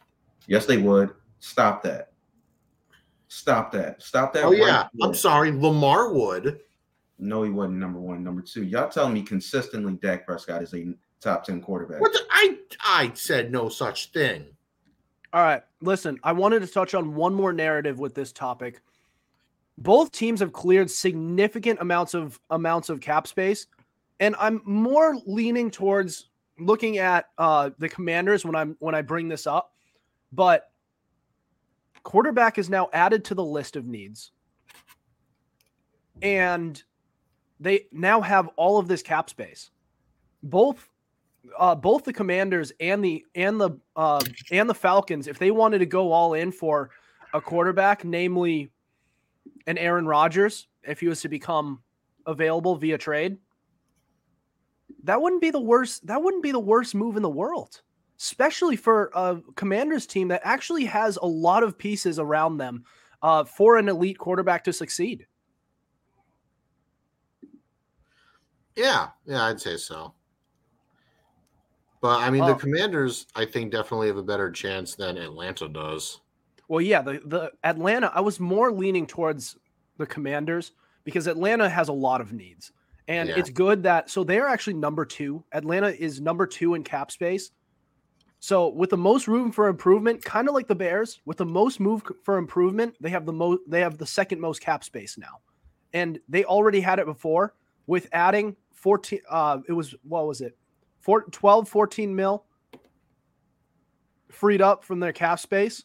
Yes, 0.46 0.64
they 0.64 0.78
would. 0.78 1.10
Stop 1.40 1.82
that. 1.82 2.12
Stop 3.28 3.72
that. 3.72 4.00
Stop 4.00 4.32
that. 4.32 4.44
Oh, 4.44 4.50
right 4.50 4.58
yeah. 4.58 4.88
I'm 5.02 5.14
sorry. 5.14 5.50
Lamar 5.50 6.12
would. 6.12 6.60
No, 7.18 7.42
he 7.42 7.50
wasn't 7.50 7.78
number 7.78 7.98
one. 7.98 8.22
Number 8.22 8.42
two. 8.42 8.62
Y'all 8.62 8.88
telling 8.88 9.14
me 9.14 9.22
consistently 9.22 9.94
Dak 9.94 10.24
Prescott 10.24 10.62
is 10.62 10.72
a 10.74 10.94
top 11.20 11.44
10 11.44 11.60
quarterback. 11.60 12.00
What 12.00 12.12
the, 12.12 12.20
I, 12.30 12.58
I 12.84 13.12
said 13.14 13.50
no 13.50 13.68
such 13.68 14.12
thing. 14.12 14.46
All 15.32 15.42
right, 15.42 15.62
listen, 15.82 16.18
I 16.22 16.32
wanted 16.32 16.60
to 16.60 16.66
touch 16.66 16.94
on 16.94 17.14
one 17.14 17.34
more 17.34 17.52
narrative 17.52 17.98
with 17.98 18.14
this 18.14 18.32
topic. 18.32 18.80
Both 19.78 20.12
teams 20.12 20.40
have 20.40 20.52
cleared 20.52 20.90
significant 20.90 21.80
amounts 21.80 22.14
of 22.14 22.40
amounts 22.48 22.88
of 22.88 23.00
cap 23.00 23.26
space, 23.26 23.66
and 24.20 24.34
I'm 24.38 24.62
more 24.64 25.16
leaning 25.26 25.70
towards 25.70 26.30
looking 26.58 26.96
at 26.98 27.26
uh, 27.36 27.70
the 27.78 27.88
Commanders 27.88 28.44
when 28.44 28.54
I'm 28.54 28.76
when 28.78 28.94
I 28.94 29.02
bring 29.02 29.28
this 29.28 29.46
up. 29.46 29.74
But 30.32 30.70
quarterback 32.02 32.56
is 32.56 32.70
now 32.70 32.88
added 32.94 33.24
to 33.26 33.34
the 33.34 33.44
list 33.44 33.76
of 33.76 33.84
needs, 33.84 34.30
and 36.22 36.82
they 37.60 37.86
now 37.92 38.22
have 38.22 38.48
all 38.56 38.78
of 38.78 38.88
this 38.88 39.02
cap 39.02 39.28
space. 39.28 39.70
Both 40.42 40.88
uh, 41.58 41.74
both 41.74 42.04
the 42.04 42.12
Commanders 42.12 42.72
and 42.80 43.04
the 43.04 43.24
and 43.34 43.60
the 43.60 43.78
uh, 43.94 44.20
and 44.50 44.68
the 44.68 44.74
Falcons, 44.74 45.26
if 45.26 45.38
they 45.38 45.50
wanted 45.50 45.78
to 45.78 45.86
go 45.86 46.12
all 46.12 46.34
in 46.34 46.52
for 46.52 46.90
a 47.34 47.40
quarterback, 47.40 48.04
namely 48.04 48.70
an 49.66 49.78
Aaron 49.78 50.06
Rodgers, 50.06 50.68
if 50.82 51.00
he 51.00 51.08
was 51.08 51.20
to 51.22 51.28
become 51.28 51.82
available 52.26 52.76
via 52.76 52.98
trade, 52.98 53.38
that 55.04 55.20
wouldn't 55.20 55.42
be 55.42 55.50
the 55.50 55.60
worst. 55.60 56.06
That 56.06 56.22
wouldn't 56.22 56.42
be 56.42 56.52
the 56.52 56.58
worst 56.58 56.94
move 56.94 57.16
in 57.16 57.22
the 57.22 57.28
world, 57.28 57.82
especially 58.18 58.76
for 58.76 59.10
a 59.14 59.40
Commanders 59.54 60.06
team 60.06 60.28
that 60.28 60.42
actually 60.44 60.84
has 60.84 61.16
a 61.16 61.26
lot 61.26 61.62
of 61.62 61.78
pieces 61.78 62.18
around 62.18 62.58
them 62.58 62.84
uh, 63.22 63.44
for 63.44 63.76
an 63.76 63.88
elite 63.88 64.18
quarterback 64.18 64.64
to 64.64 64.72
succeed. 64.72 65.26
Yeah. 68.76 69.08
Yeah, 69.24 69.44
I'd 69.44 69.60
say 69.60 69.78
so. 69.78 70.14
But 72.00 72.20
I 72.20 72.30
mean, 72.30 72.44
the 72.44 72.54
Commanders, 72.54 73.26
I 73.34 73.44
think, 73.44 73.72
definitely 73.72 74.08
have 74.08 74.16
a 74.16 74.22
better 74.22 74.50
chance 74.50 74.94
than 74.94 75.16
Atlanta 75.16 75.68
does. 75.68 76.20
Well, 76.68 76.80
yeah, 76.80 77.02
the 77.02 77.20
the 77.24 77.52
Atlanta. 77.64 78.10
I 78.14 78.20
was 78.20 78.38
more 78.40 78.72
leaning 78.72 79.06
towards 79.06 79.56
the 79.96 80.06
Commanders 80.06 80.72
because 81.04 81.26
Atlanta 81.26 81.68
has 81.68 81.88
a 81.88 81.92
lot 81.92 82.20
of 82.20 82.32
needs, 82.32 82.72
and 83.08 83.28
Yeah. 83.28 83.38
it's 83.38 83.50
good 83.50 83.82
that 83.84 84.10
so 84.10 84.24
they're 84.24 84.46
actually 84.48 84.74
number 84.74 85.04
two. 85.04 85.44
Atlanta 85.52 85.88
is 85.88 86.20
number 86.20 86.46
two 86.46 86.74
in 86.74 86.84
cap 86.84 87.10
space. 87.10 87.50
So 88.38 88.68
with 88.68 88.90
the 88.90 88.98
most 88.98 89.26
room 89.26 89.50
for 89.50 89.68
improvement, 89.68 90.22
kind 90.22 90.46
of 90.48 90.54
like 90.54 90.68
the 90.68 90.74
Bears, 90.74 91.20
with 91.24 91.38
the 91.38 91.46
most 91.46 91.80
move 91.80 92.02
for 92.22 92.36
improvement, 92.36 92.94
they 93.00 93.08
have 93.10 93.24
the 93.24 93.32
most. 93.32 93.62
They 93.66 93.80
have 93.80 93.96
the 93.96 94.06
second 94.06 94.40
most 94.40 94.60
cap 94.60 94.84
space 94.84 95.16
now, 95.16 95.40
and 95.94 96.20
they 96.28 96.44
already 96.44 96.80
had 96.80 96.98
it 96.98 97.06
before 97.06 97.54
with 97.86 98.08
adding 98.12 98.54
fourteen. 98.74 99.20
Uh, 99.30 99.60
it 99.68 99.72
was 99.72 99.94
what 100.02 100.26
was 100.26 100.42
it, 100.42 100.56
Four, 101.06 101.22
12, 101.22 101.68
14 101.68 102.16
mil 102.16 102.44
freed 104.28 104.60
up 104.60 104.82
from 104.82 104.98
their 104.98 105.12
cap 105.12 105.38
space. 105.38 105.84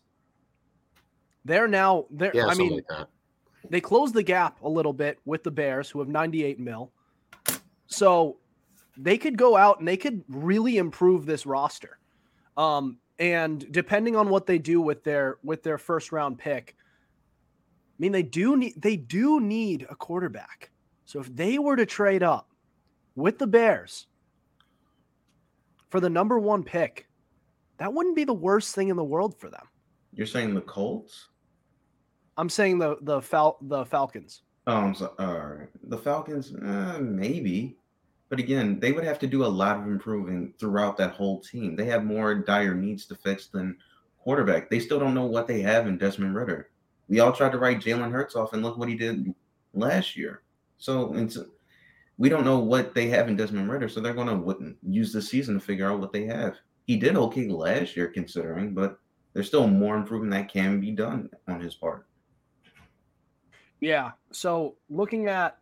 They're 1.46 1.68
now 1.68 2.08
they're 2.10 2.32
Yeah, 2.34 2.48
I 2.48 2.56
mean 2.56 2.82
like 2.90 3.08
they 3.70 3.82
closed 3.82 4.16
the 4.16 4.24
gap 4.24 4.60
a 4.64 4.68
little 4.68 4.94
bit 4.94 5.20
with 5.26 5.44
the 5.44 5.52
Bears 5.52 5.92
who 5.92 6.00
have 6.00 6.08
98 6.08 6.60
mil. 6.60 6.92
So 7.86 8.38
they 8.98 9.16
could 9.20 9.38
go 9.38 9.56
out 9.56 9.78
and 9.78 9.88
they 9.88 9.96
could 9.96 10.24
really 10.28 10.78
improve 10.78 11.28
this 11.28 11.46
roster. 11.46 12.00
Um 12.58 12.98
and 13.20 13.72
depending 13.72 14.16
on 14.16 14.28
what 14.28 14.48
they 14.48 14.58
do 14.58 14.82
with 14.82 15.04
their 15.04 15.38
with 15.44 15.62
their 15.62 15.78
first 15.78 16.12
round 16.12 16.40
pick, 16.40 16.76
I 16.80 17.98
mean, 18.00 18.12
they 18.12 18.24
do 18.24 18.58
need 18.58 18.74
they 18.76 18.98
do 18.98 19.40
need 19.40 19.86
a 19.88 19.96
quarterback. 19.96 20.72
So 21.06 21.20
if 21.20 21.32
they 21.36 21.60
were 21.60 21.76
to 21.76 21.86
trade 21.86 22.24
up 22.24 22.50
with 23.14 23.38
the 23.38 23.46
Bears 23.46 24.08
for 25.92 26.00
the 26.00 26.10
number 26.10 26.40
one 26.40 26.64
pick, 26.64 27.08
that 27.78 27.94
wouldn't 27.94 28.16
be 28.16 28.24
the 28.24 28.34
worst 28.34 28.74
thing 28.74 28.90
in 28.90 28.96
the 28.96 29.04
world 29.04 29.38
for 29.40 29.50
them. 29.50 29.68
You're 30.14 30.26
saying 30.26 30.56
the 30.56 30.62
Colts? 30.62 31.28
I'm 32.38 32.50
saying 32.50 32.80
the 32.80 32.98
the 33.02 33.22
Fal- 33.22 33.58
the 33.62 33.86
Falcons. 33.86 34.42
Oh, 34.68 34.76
I'm 34.76 34.96
sorry. 34.96 35.58
Right. 35.60 35.68
The 35.84 35.98
Falcons, 35.98 36.56
uh, 36.56 37.00
maybe. 37.02 37.78
But 38.30 38.40
again, 38.40 38.80
they 38.80 38.94
would 38.94 39.04
have 39.04 39.20
to 39.20 39.28
do 39.28 39.44
a 39.44 39.48
lot 39.48 39.78
of 39.78 39.88
improving 39.88 40.54
throughout 40.58 40.96
that 40.98 41.12
whole 41.12 41.42
team. 41.42 41.76
They 41.76 41.86
have 41.86 42.06
more 42.06 42.34
dire 42.36 42.74
needs 42.74 43.06
to 43.08 43.16
fix 43.16 43.48
than 43.48 43.78
quarterback. 44.24 44.70
They 44.70 44.80
still 44.80 45.00
don't 45.00 45.14
know 45.14 45.26
what 45.26 45.48
they 45.48 45.62
have 45.62 45.88
in 45.88 45.98
Desmond 45.98 46.36
Ridder. 46.36 46.70
We 47.10 47.20
all 47.20 47.34
tried 47.34 47.52
to 47.52 47.58
write 47.58 47.82
Jalen 47.82 48.12
Hurts 48.12 48.38
off, 48.38 48.54
and 48.54 48.64
look 48.64 48.78
what 48.78 48.88
he 48.88 48.96
did 48.96 49.34
last 49.74 50.16
year. 50.16 50.44
So 50.78 51.14
it's, 51.16 51.38
we 52.22 52.30
don't 52.30 52.46
know 52.46 52.60
what 52.60 52.94
they 52.94 53.08
have 53.08 53.30
in 53.30 53.36
Desmond 53.36 53.68
Ridder. 53.68 53.90
So 53.90 54.00
they're 54.00 54.14
going 54.14 54.28
to 54.28 54.76
use 54.88 55.12
the 55.12 55.24
season 55.24 55.56
to 55.56 55.60
figure 55.60 55.92
out 55.92 56.00
what 56.00 56.14
they 56.14 56.28
have. 56.28 56.56
He 56.86 56.96
did 56.96 57.16
okay 57.16 57.48
last 57.48 57.98
year, 57.98 58.10
considering, 58.10 58.76
but 58.76 59.00
there's 59.34 59.48
still 59.48 59.66
more 59.66 59.96
improvement 59.96 60.32
that 60.34 60.54
can 60.54 60.80
be 60.80 60.92
done 60.92 61.32
on 61.48 61.60
his 61.60 61.74
part. 61.74 62.06
Yeah. 63.80 64.12
So 64.32 64.76
looking 64.88 65.30
at 65.30 65.58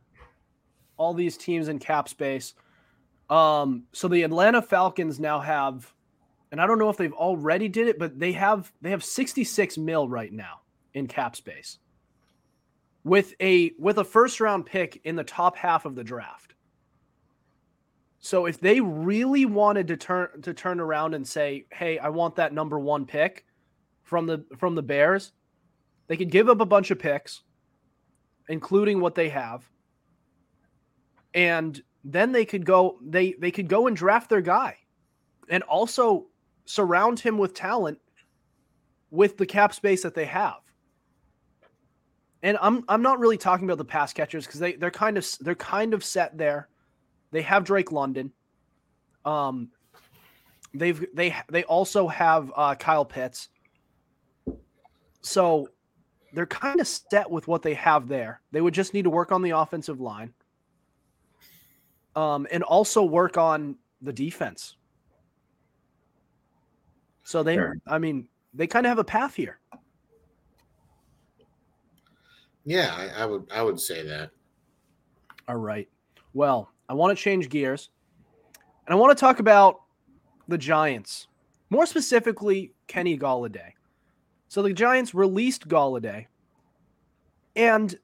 all 0.98 1.14
these 1.14 1.38
teams 1.38 1.70
in 1.70 1.80
cap 1.80 2.10
space, 2.10 2.56
um, 3.30 3.84
so 3.94 4.10
the 4.10 4.24
Atlanta 4.24 4.62
Falcons 4.62 5.18
now 5.18 5.40
have, 5.40 5.90
and 6.52 6.60
I 6.60 6.68
don't 6.68 6.78
know 6.78 6.90
if 6.90 6.98
they've 6.98 7.14
already 7.14 7.70
did 7.70 7.88
it, 7.88 7.98
but 7.98 8.20
they 8.20 8.34
have 8.34 8.70
they 8.82 8.90
have 8.90 9.06
66 9.06 9.78
mil 9.78 10.10
right 10.10 10.34
now 10.34 10.60
in 10.94 11.08
cap 11.08 11.38
space 11.38 11.80
with 13.06 13.34
a 13.40 13.72
with 13.80 13.98
a 13.98 14.04
first 14.04 14.42
round 14.42 14.66
pick 14.66 15.00
in 15.06 15.16
the 15.16 15.24
top 15.24 15.56
half 15.56 15.86
of 15.86 15.96
the 15.96 16.04
draft. 16.04 16.49
So 18.20 18.46
if 18.46 18.60
they 18.60 18.82
really 18.82 19.46
wanted 19.46 19.88
to 19.88 19.98
turn 19.98 20.42
to 20.42 20.54
turn 20.54 20.80
around 20.80 21.14
and 21.14 21.28
say, 21.28 21.66
"Hey, 21.72 22.00
I 22.00 22.10
want 22.10 22.36
that 22.36 22.54
number 22.54 22.80
1 22.80 23.06
pick 23.06 23.46
from 24.04 24.26
the 24.26 24.46
from 24.58 24.76
the 24.76 24.84
Bears," 24.84 25.34
they 26.08 26.18
could 26.18 26.32
give 26.32 26.50
up 26.50 26.60
a 26.62 26.66
bunch 26.66 26.92
of 26.92 27.00
picks 27.00 27.44
including 28.50 29.00
what 29.00 29.16
they 29.16 29.30
have. 29.30 29.70
And 31.34 31.82
then 32.04 32.32
they 32.32 32.46
could 32.46 32.66
go 32.66 32.98
they 33.02 33.34
they 33.34 33.52
could 33.52 33.70
go 33.70 33.88
and 33.88 33.96
draft 33.96 34.30
their 34.30 34.42
guy 34.42 34.78
and 35.50 35.64
also 35.64 36.28
surround 36.66 37.20
him 37.20 37.38
with 37.38 37.54
talent 37.54 38.00
with 39.12 39.38
the 39.38 39.46
cap 39.46 39.74
space 39.74 40.04
that 40.04 40.16
they 40.16 40.26
have. 40.26 40.62
And 42.42 42.58
I'm 42.62 42.84
I'm 42.88 43.02
not 43.02 43.20
really 43.20 43.38
talking 43.38 43.66
about 43.66 43.78
the 43.78 43.86
pass 43.86 44.14
catchers 44.14 44.46
because 44.46 44.60
they 44.60 44.74
they're 44.74 44.92
kind 44.92 45.18
of 45.18 45.28
they're 45.42 45.56
kind 45.56 45.94
of 45.94 46.04
set 46.04 46.38
there. 46.38 46.70
They 47.32 47.42
have 47.44 47.64
Drake 47.64 47.92
London. 47.92 48.32
Um 49.26 49.70
they've 50.74 51.06
they 51.14 51.36
they 51.50 51.64
also 51.64 52.08
have 52.08 52.52
uh, 52.56 52.76
Kyle 52.76 53.06
Pitts. 53.06 53.50
So 55.22 55.70
they're 56.34 56.46
kind 56.46 56.80
of 56.80 56.88
set 56.88 57.30
with 57.30 57.48
what 57.48 57.62
they 57.62 57.74
have 57.74 58.08
there. 58.08 58.42
They 58.52 58.62
would 58.62 58.74
just 58.74 58.94
need 58.94 59.04
to 59.04 59.10
work 59.10 59.32
on 59.32 59.42
the 59.42 59.52
offensive 59.52 60.00
line. 60.00 60.34
Um, 62.16 62.48
and 62.52 62.64
also 62.64 63.04
work 63.04 63.38
on 63.38 63.78
the 64.02 64.14
defense. 64.14 64.76
So 67.24 67.44
they, 67.44 67.56
sure. 67.56 67.78
I 67.88 68.00
mean, 68.00 68.28
they 68.54 68.68
kind 68.68 68.86
of 68.86 68.90
have 68.90 69.00
a 69.00 69.04
path 69.04 69.36
here. 69.36 69.60
Yeah, 72.66 72.94
I, 72.96 73.24
I 73.24 73.26
would, 73.26 73.48
I 73.52 73.62
would 73.62 73.80
say 73.80 74.06
that. 74.06 74.32
All 75.48 75.56
right. 75.56 75.88
Well, 76.34 76.72
I 76.90 76.94
want 76.94 77.16
to 77.16 77.24
change 77.24 77.48
gears, 77.50 77.90
and 78.86 78.94
I 78.94 78.98
want 78.98 79.16
to 79.16 79.20
talk 79.20 79.40
about 79.40 79.82
the 80.48 80.58
Giants, 80.58 81.28
more 81.70 81.86
specifically 81.86 82.74
Kenny 82.88 83.18
Golladay. 83.18 83.74
So 84.48 84.64
the 84.64 84.74
Giants 84.74 85.14
released 85.14 85.68
Golladay. 85.68 86.26
And 87.56 87.98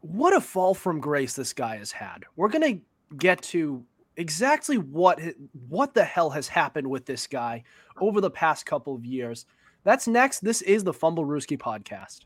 what 0.00 0.34
a 0.34 0.40
fall 0.40 0.74
from 0.74 1.00
grace 1.00 1.34
this 1.34 1.52
guy 1.52 1.76
has 1.76 1.92
had. 1.92 2.24
We're 2.34 2.48
going 2.48 2.74
to 2.74 3.16
get 3.16 3.42
to 3.42 3.84
exactly 4.16 4.76
what 4.76 5.20
what 5.68 5.94
the 5.94 6.04
hell 6.04 6.30
has 6.30 6.48
happened 6.48 6.88
with 6.88 7.06
this 7.06 7.26
guy 7.26 7.62
over 8.00 8.20
the 8.20 8.30
past 8.30 8.66
couple 8.66 8.94
of 8.94 9.04
years. 9.04 9.46
That's 9.84 10.08
next. 10.08 10.40
This 10.40 10.62
is 10.62 10.84
the 10.84 10.92
Fumblerooski 10.92 11.58
podcast. 11.58 12.20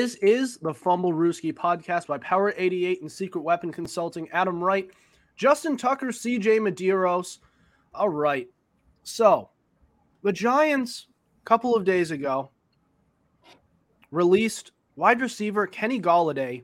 This 0.00 0.14
is 0.22 0.56
the 0.56 0.72
Fumblerooski 0.72 1.52
podcast 1.52 2.06
by 2.06 2.16
Power 2.16 2.54
88 2.56 3.02
and 3.02 3.12
Secret 3.12 3.42
Weapon 3.42 3.70
Consulting. 3.70 4.30
Adam 4.30 4.64
Wright, 4.64 4.88
Justin 5.36 5.76
Tucker, 5.76 6.06
CJ 6.06 6.58
Medeiros. 6.58 7.40
All 7.92 8.08
right. 8.08 8.48
So, 9.02 9.50
the 10.22 10.32
Giants, 10.32 11.06
a 11.42 11.44
couple 11.44 11.76
of 11.76 11.84
days 11.84 12.12
ago, 12.12 12.50
released 14.10 14.72
wide 14.96 15.20
receiver 15.20 15.66
Kenny 15.66 16.00
Golladay 16.00 16.62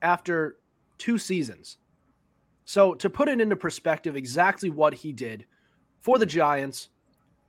after 0.00 0.58
two 0.96 1.18
seasons. 1.18 1.78
So, 2.66 2.94
to 2.94 3.10
put 3.10 3.28
it 3.28 3.40
into 3.40 3.56
perspective, 3.56 4.14
exactly 4.14 4.70
what 4.70 4.94
he 4.94 5.12
did 5.12 5.44
for 5.98 6.20
the 6.20 6.24
Giants, 6.26 6.90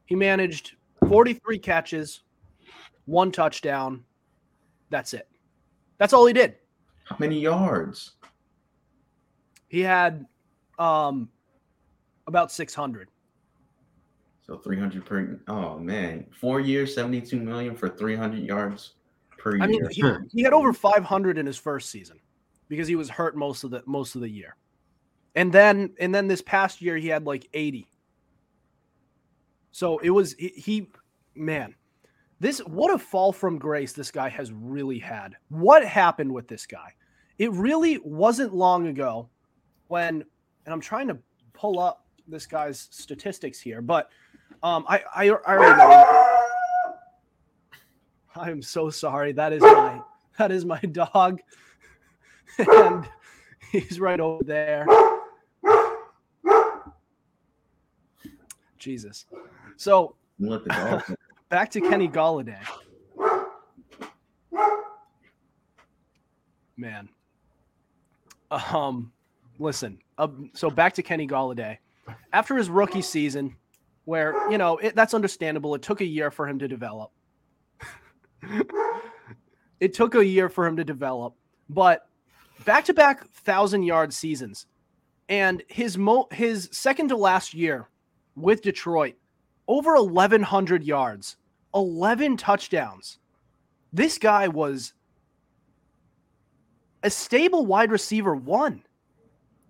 he 0.05 0.15
managed 0.15 0.77
43 1.07 1.59
catches, 1.59 2.23
one 3.05 3.31
touchdown, 3.31 4.03
that's 4.91 5.15
it. 5.15 5.27
That's 5.97 6.13
all 6.13 6.25
he 6.27 6.33
did. 6.33 6.55
How 7.05 7.15
many 7.19 7.39
yards? 7.39 8.11
He 9.69 9.79
had 9.79 10.25
um 10.77 11.29
about 12.27 12.51
600. 12.51 13.09
So 14.45 14.57
300 14.57 15.05
per 15.05 15.39
Oh 15.47 15.79
man, 15.79 16.27
4 16.39 16.59
years 16.59 16.93
72 16.93 17.39
million 17.39 17.75
for 17.75 17.89
300 17.89 18.43
yards 18.43 18.93
per 19.37 19.55
year. 19.55 19.63
I 19.63 19.67
mean, 19.67 19.81
he, 19.89 20.03
he 20.31 20.43
had 20.43 20.53
over 20.53 20.73
500 20.73 21.37
in 21.37 21.45
his 21.45 21.57
first 21.57 21.89
season 21.89 22.19
because 22.67 22.87
he 22.87 22.95
was 22.95 23.09
hurt 23.09 23.35
most 23.35 23.63
of 23.63 23.71
the 23.71 23.83
most 23.85 24.15
of 24.15 24.21
the 24.21 24.29
year. 24.29 24.55
And 25.35 25.51
then 25.51 25.93
and 25.99 26.13
then 26.13 26.27
this 26.27 26.41
past 26.41 26.81
year 26.81 26.97
he 26.97 27.07
had 27.07 27.25
like 27.25 27.47
80. 27.53 27.87
So 29.71 29.99
it 29.99 30.09
was 30.09 30.33
he, 30.33 30.49
he 30.49 30.91
man, 31.35 31.75
this 32.41 32.57
what 32.61 32.91
a 32.91 32.97
fall 32.97 33.31
from 33.31 33.59
grace 33.59 33.93
this 33.93 34.09
guy 34.09 34.27
has 34.27 34.51
really 34.51 34.97
had. 34.97 35.35
What 35.49 35.85
happened 35.85 36.33
with 36.33 36.47
this 36.47 36.65
guy? 36.65 36.95
It 37.37 37.51
really 37.51 37.99
wasn't 37.99 38.55
long 38.55 38.87
ago 38.87 39.29
when, 39.89 40.25
and 40.65 40.73
I'm 40.73 40.81
trying 40.81 41.07
to 41.09 41.19
pull 41.53 41.79
up 41.79 42.03
this 42.27 42.47
guy's 42.47 42.87
statistics 42.89 43.59
here, 43.59 43.79
but 43.79 44.09
um, 44.63 44.85
I, 44.89 45.03
I, 45.15 45.25
I 45.25 45.55
already 45.55 45.77
know. 45.77 46.95
I'm 48.35 48.63
so 48.63 48.89
sorry. 48.89 49.33
That 49.33 49.53
is 49.53 49.61
my 49.61 50.01
that 50.39 50.51
is 50.51 50.65
my 50.65 50.79
dog, 50.79 51.41
and 52.57 53.07
he's 53.71 53.99
right 53.99 54.19
over 54.19 54.43
there. 54.43 54.87
Jesus. 58.79 59.27
So 59.77 60.15
let 60.39 60.63
the 60.63 60.69
dog 60.69 61.15
back 61.51 61.69
to 61.71 61.81
Kenny 61.81 62.07
Golladay. 62.07 62.57
Man. 66.77 67.09
Um, 68.49 69.11
listen. 69.59 69.99
Uh, 70.17 70.29
so 70.53 70.71
back 70.71 70.93
to 70.93 71.03
Kenny 71.03 71.27
Golladay. 71.27 71.77
After 72.33 72.57
his 72.57 72.69
rookie 72.69 73.03
season, 73.03 73.55
where 74.05 74.49
you 74.49 74.57
know 74.57 74.77
it, 74.77 74.95
that's 74.95 75.13
understandable, 75.13 75.75
it 75.75 75.83
took 75.83 76.01
a 76.01 76.05
year 76.05 76.31
for 76.31 76.47
him 76.47 76.57
to 76.57 76.67
develop. 76.67 77.11
It 79.81 79.95
took 79.95 80.13
a 80.13 80.23
year 80.23 80.47
for 80.47 80.67
him 80.67 80.77
to 80.77 80.83
develop, 80.83 81.33
but 81.67 82.07
back 82.65 82.85
to 82.85 82.93
back 82.93 83.25
thousand 83.29 83.81
yard 83.81 84.13
seasons, 84.13 84.67
and 85.27 85.63
his 85.69 85.97
mo 85.97 86.27
his 86.31 86.69
second 86.71 87.07
to 87.07 87.17
last 87.17 87.55
year 87.55 87.89
with 88.35 88.61
Detroit, 88.61 89.15
over 89.67 89.95
eleven 89.95 90.43
hundred 90.43 90.83
yards, 90.83 91.37
eleven 91.73 92.37
touchdowns. 92.37 93.19
This 93.93 94.17
guy 94.17 94.47
was 94.47 94.93
a 97.03 97.09
stable 97.09 97.65
wide 97.65 97.91
receiver 97.91 98.35
one. 98.35 98.83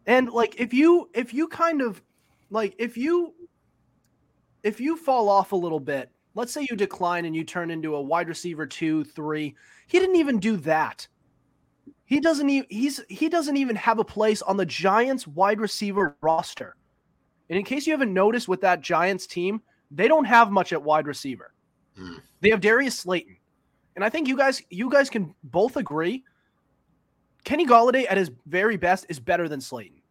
And 0.06 0.30
like 0.30 0.60
if 0.60 0.74
you 0.74 1.10
if 1.14 1.34
you 1.34 1.48
kind 1.48 1.82
of 1.82 2.02
like 2.50 2.76
if 2.78 2.98
you 2.98 3.34
if 4.64 4.80
you 4.80 4.98
fall 4.98 5.30
off 5.30 5.52
a 5.52 5.56
little 5.56 5.80
bit, 5.80 6.10
let's 6.36 6.52
say 6.52 6.68
you 6.70 6.76
decline 6.76 7.26
and 7.26 7.36
you 7.36 7.44
turn 7.44 7.72
into 7.72 7.96
a 7.96 8.02
wide 8.02 8.28
receiver 8.28 8.66
2, 8.66 9.04
3, 9.04 9.56
he 9.88 10.00
didn't 10.00 10.16
even 10.16 10.40
do 10.40 10.58
that. 10.58 11.08
He 12.06 12.20
doesn't 12.20 12.50
even 12.50 12.68
he's 12.70 13.02
he 13.10 13.30
doesn't 13.30 13.58
even 13.58 13.76
have 13.76 14.00
a 14.00 14.04
place 14.04 14.42
on 14.42 14.58
the 14.58 14.66
Giants 14.66 15.28
wide 15.28 15.62
receiver 15.62 16.18
roster. 16.22 16.76
And 17.50 17.58
in 17.58 17.66
case 17.66 17.86
you 17.86 17.94
haven't 17.94 18.14
noticed 18.14 18.48
with 18.48 18.62
that 18.62 18.82
Giants 18.82 19.28
team, 19.28 19.62
they 19.90 20.08
don't 20.08 20.26
have 20.26 20.52
much 20.52 20.74
at 20.74 20.82
wide 20.82 21.08
receiver. 21.08 21.51
They 22.42 22.50
have 22.50 22.62
Darius 22.62 22.98
Slayton. 23.00 23.38
And 23.96 24.06
I 24.06 24.10
think 24.10 24.28
you 24.28 24.38
guys 24.38 24.62
you 24.70 24.90
guys 24.90 25.10
can 25.10 25.34
both 25.44 25.76
agree 25.78 26.24
Kenny 27.44 27.66
Golladay 27.66 28.06
at 28.10 28.18
his 28.18 28.32
very 28.46 28.78
best 28.78 29.06
is 29.10 29.20
better 29.20 29.50
than 29.50 29.60
Slayton. 29.60 30.02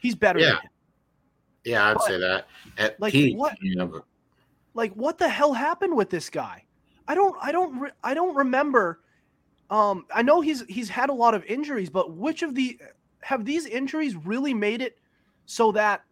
He's 0.00 0.14
better 0.14 0.38
Yeah. 0.40 0.46
than 0.46 0.56
him. 0.56 0.70
Yeah, 1.64 1.86
I'd 1.88 1.94
But, 1.94 2.04
say 2.04 2.18
that. 2.18 2.46
At 2.78 3.00
like, 3.00 3.12
peak, 3.12 3.36
what- 3.36 3.60
you 3.62 3.76
know, 3.76 4.02
Like 4.74 4.92
what 4.94 5.18
the 5.18 5.28
hell 5.28 5.52
happened 5.52 5.96
with 5.96 6.10
this 6.10 6.30
guy? 6.30 6.64
I 7.08 7.14
don't 7.14 7.34
I 7.40 7.50
don't 7.52 7.78
re- 7.78 7.90
I 8.04 8.14
don't 8.14 8.34
remember 8.36 9.00
um 9.70 10.06
I 10.14 10.22
know 10.22 10.40
he's 10.40 10.62
he's 10.66 10.88
had 10.88 11.10
a 11.10 11.14
lot 11.14 11.34
of 11.34 11.44
injuries, 11.44 11.90
but 11.90 12.12
which 12.16 12.42
of 12.42 12.54
the 12.54 12.78
have 13.22 13.44
these 13.44 13.66
injuries 13.66 14.16
really 14.16 14.54
made 14.54 14.80
it 14.80 14.98
so 15.46 15.72
that 15.72 16.02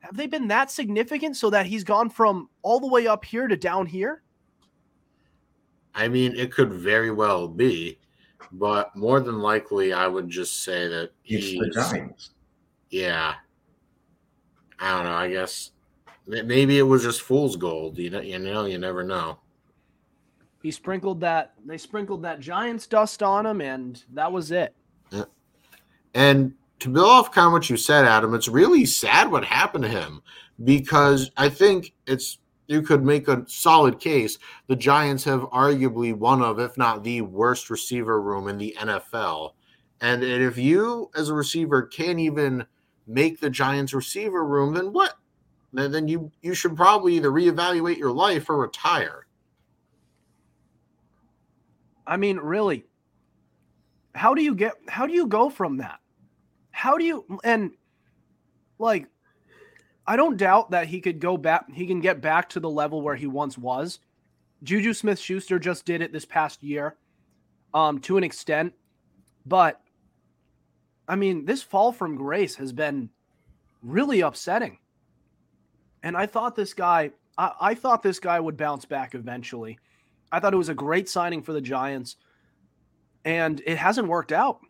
have 0.00 0.16
they 0.16 0.26
been 0.26 0.48
that 0.48 0.70
significant 0.70 1.36
so 1.36 1.48
that 1.50 1.66
he's 1.66 1.82
gone 1.84 2.08
from 2.10 2.48
all 2.62 2.78
the 2.80 2.86
way 2.86 3.06
up 3.06 3.24
here 3.24 3.48
to 3.48 3.56
down 3.56 3.86
here? 3.86 4.22
I 5.94 6.08
mean, 6.08 6.34
it 6.36 6.52
could 6.52 6.72
very 6.72 7.10
well 7.10 7.46
be, 7.46 7.98
but 8.52 8.94
more 8.96 9.20
than 9.20 9.38
likely, 9.38 9.92
I 9.92 10.06
would 10.06 10.28
just 10.28 10.62
say 10.62 10.88
that 10.88 11.10
It's 11.24 11.52
the 11.52 11.70
Giants. 11.70 12.30
Yeah. 12.90 13.34
I 14.78 14.96
don't 14.96 15.04
know. 15.04 15.14
I 15.14 15.30
guess 15.30 15.70
maybe 16.26 16.78
it 16.78 16.82
was 16.82 17.02
just 17.02 17.22
fool's 17.22 17.56
gold. 17.56 17.98
You 17.98 18.10
know, 18.10 18.20
you 18.20 18.38
know, 18.38 18.64
you 18.64 18.78
never 18.78 19.02
know. 19.04 19.38
He 20.62 20.70
sprinkled 20.70 21.20
that 21.20 21.52
they 21.66 21.78
sprinkled 21.78 22.22
that 22.22 22.40
Giants 22.40 22.86
dust 22.86 23.22
on 23.22 23.44
him 23.46 23.60
and 23.60 24.02
that 24.14 24.32
was 24.32 24.50
it. 24.50 24.74
Yeah. 25.10 25.24
And 26.14 26.54
to 26.80 26.88
build 26.88 27.06
off 27.06 27.32
kind 27.32 27.46
of 27.46 27.52
what 27.52 27.68
you 27.68 27.76
said, 27.76 28.04
Adam, 28.04 28.34
it's 28.34 28.48
really 28.48 28.84
sad 28.84 29.30
what 29.30 29.44
happened 29.44 29.84
to 29.84 29.90
him 29.90 30.22
because 30.64 31.30
I 31.36 31.48
think 31.48 31.92
it's 32.06 32.38
you 32.66 32.82
could 32.82 33.04
make 33.04 33.28
a 33.28 33.44
solid 33.46 34.00
case. 34.00 34.38
The 34.68 34.76
Giants 34.76 35.24
have 35.24 35.42
arguably 35.42 36.14
one 36.14 36.42
of, 36.42 36.58
if 36.58 36.76
not 36.78 37.04
the 37.04 37.20
worst 37.20 37.70
receiver 37.70 38.20
room 38.20 38.48
in 38.48 38.58
the 38.58 38.74
NFL. 38.78 39.52
And 40.00 40.22
if 40.22 40.58
you, 40.58 41.10
as 41.14 41.28
a 41.28 41.34
receiver, 41.34 41.82
can't 41.82 42.18
even 42.18 42.66
make 43.06 43.40
the 43.40 43.50
Giants 43.50 43.92
receiver 43.92 44.44
room, 44.44 44.74
then 44.74 44.92
what? 44.92 45.14
Then 45.72 45.90
then 45.90 46.08
you 46.08 46.30
you 46.40 46.54
should 46.54 46.76
probably 46.76 47.16
either 47.16 47.30
reevaluate 47.30 47.98
your 47.98 48.12
life 48.12 48.48
or 48.48 48.58
retire. 48.58 49.26
I 52.06 52.16
mean, 52.16 52.36
really, 52.36 52.84
how 54.14 54.34
do 54.34 54.42
you 54.42 54.54
get 54.54 54.74
how 54.88 55.06
do 55.06 55.12
you 55.12 55.26
go 55.26 55.50
from 55.50 55.78
that? 55.78 55.98
How 56.70 56.96
do 56.96 57.04
you 57.04 57.40
and 57.42 57.72
like 58.78 59.08
I 60.06 60.16
don't 60.16 60.36
doubt 60.36 60.70
that 60.70 60.86
he 60.86 61.00
could 61.00 61.18
go 61.18 61.36
back 61.36 61.70
he 61.72 61.86
can 61.86 62.00
get 62.00 62.20
back 62.20 62.48
to 62.50 62.60
the 62.60 62.70
level 62.70 63.02
where 63.02 63.16
he 63.16 63.26
once 63.26 63.56
was. 63.56 64.00
Juju 64.62 64.92
Smith 64.94 65.18
Schuster 65.18 65.58
just 65.58 65.84
did 65.84 66.00
it 66.00 66.12
this 66.12 66.24
past 66.24 66.62
year, 66.62 66.96
um, 67.72 67.98
to 68.00 68.16
an 68.16 68.24
extent. 68.24 68.72
But 69.46 69.80
I 71.08 71.16
mean, 71.16 71.44
this 71.44 71.62
fall 71.62 71.92
from 71.92 72.16
grace 72.16 72.54
has 72.56 72.72
been 72.72 73.10
really 73.82 74.20
upsetting. 74.20 74.78
And 76.02 76.16
I 76.16 76.26
thought 76.26 76.56
this 76.56 76.74
guy 76.74 77.12
I, 77.38 77.52
I 77.60 77.74
thought 77.74 78.02
this 78.02 78.18
guy 78.18 78.38
would 78.40 78.56
bounce 78.56 78.84
back 78.84 79.14
eventually. 79.14 79.78
I 80.32 80.40
thought 80.40 80.54
it 80.54 80.58
was 80.58 80.68
a 80.68 80.74
great 80.74 81.08
signing 81.08 81.42
for 81.42 81.52
the 81.52 81.60
Giants, 81.60 82.16
and 83.24 83.62
it 83.66 83.78
hasn't 83.78 84.08
worked 84.08 84.32
out. 84.32 84.60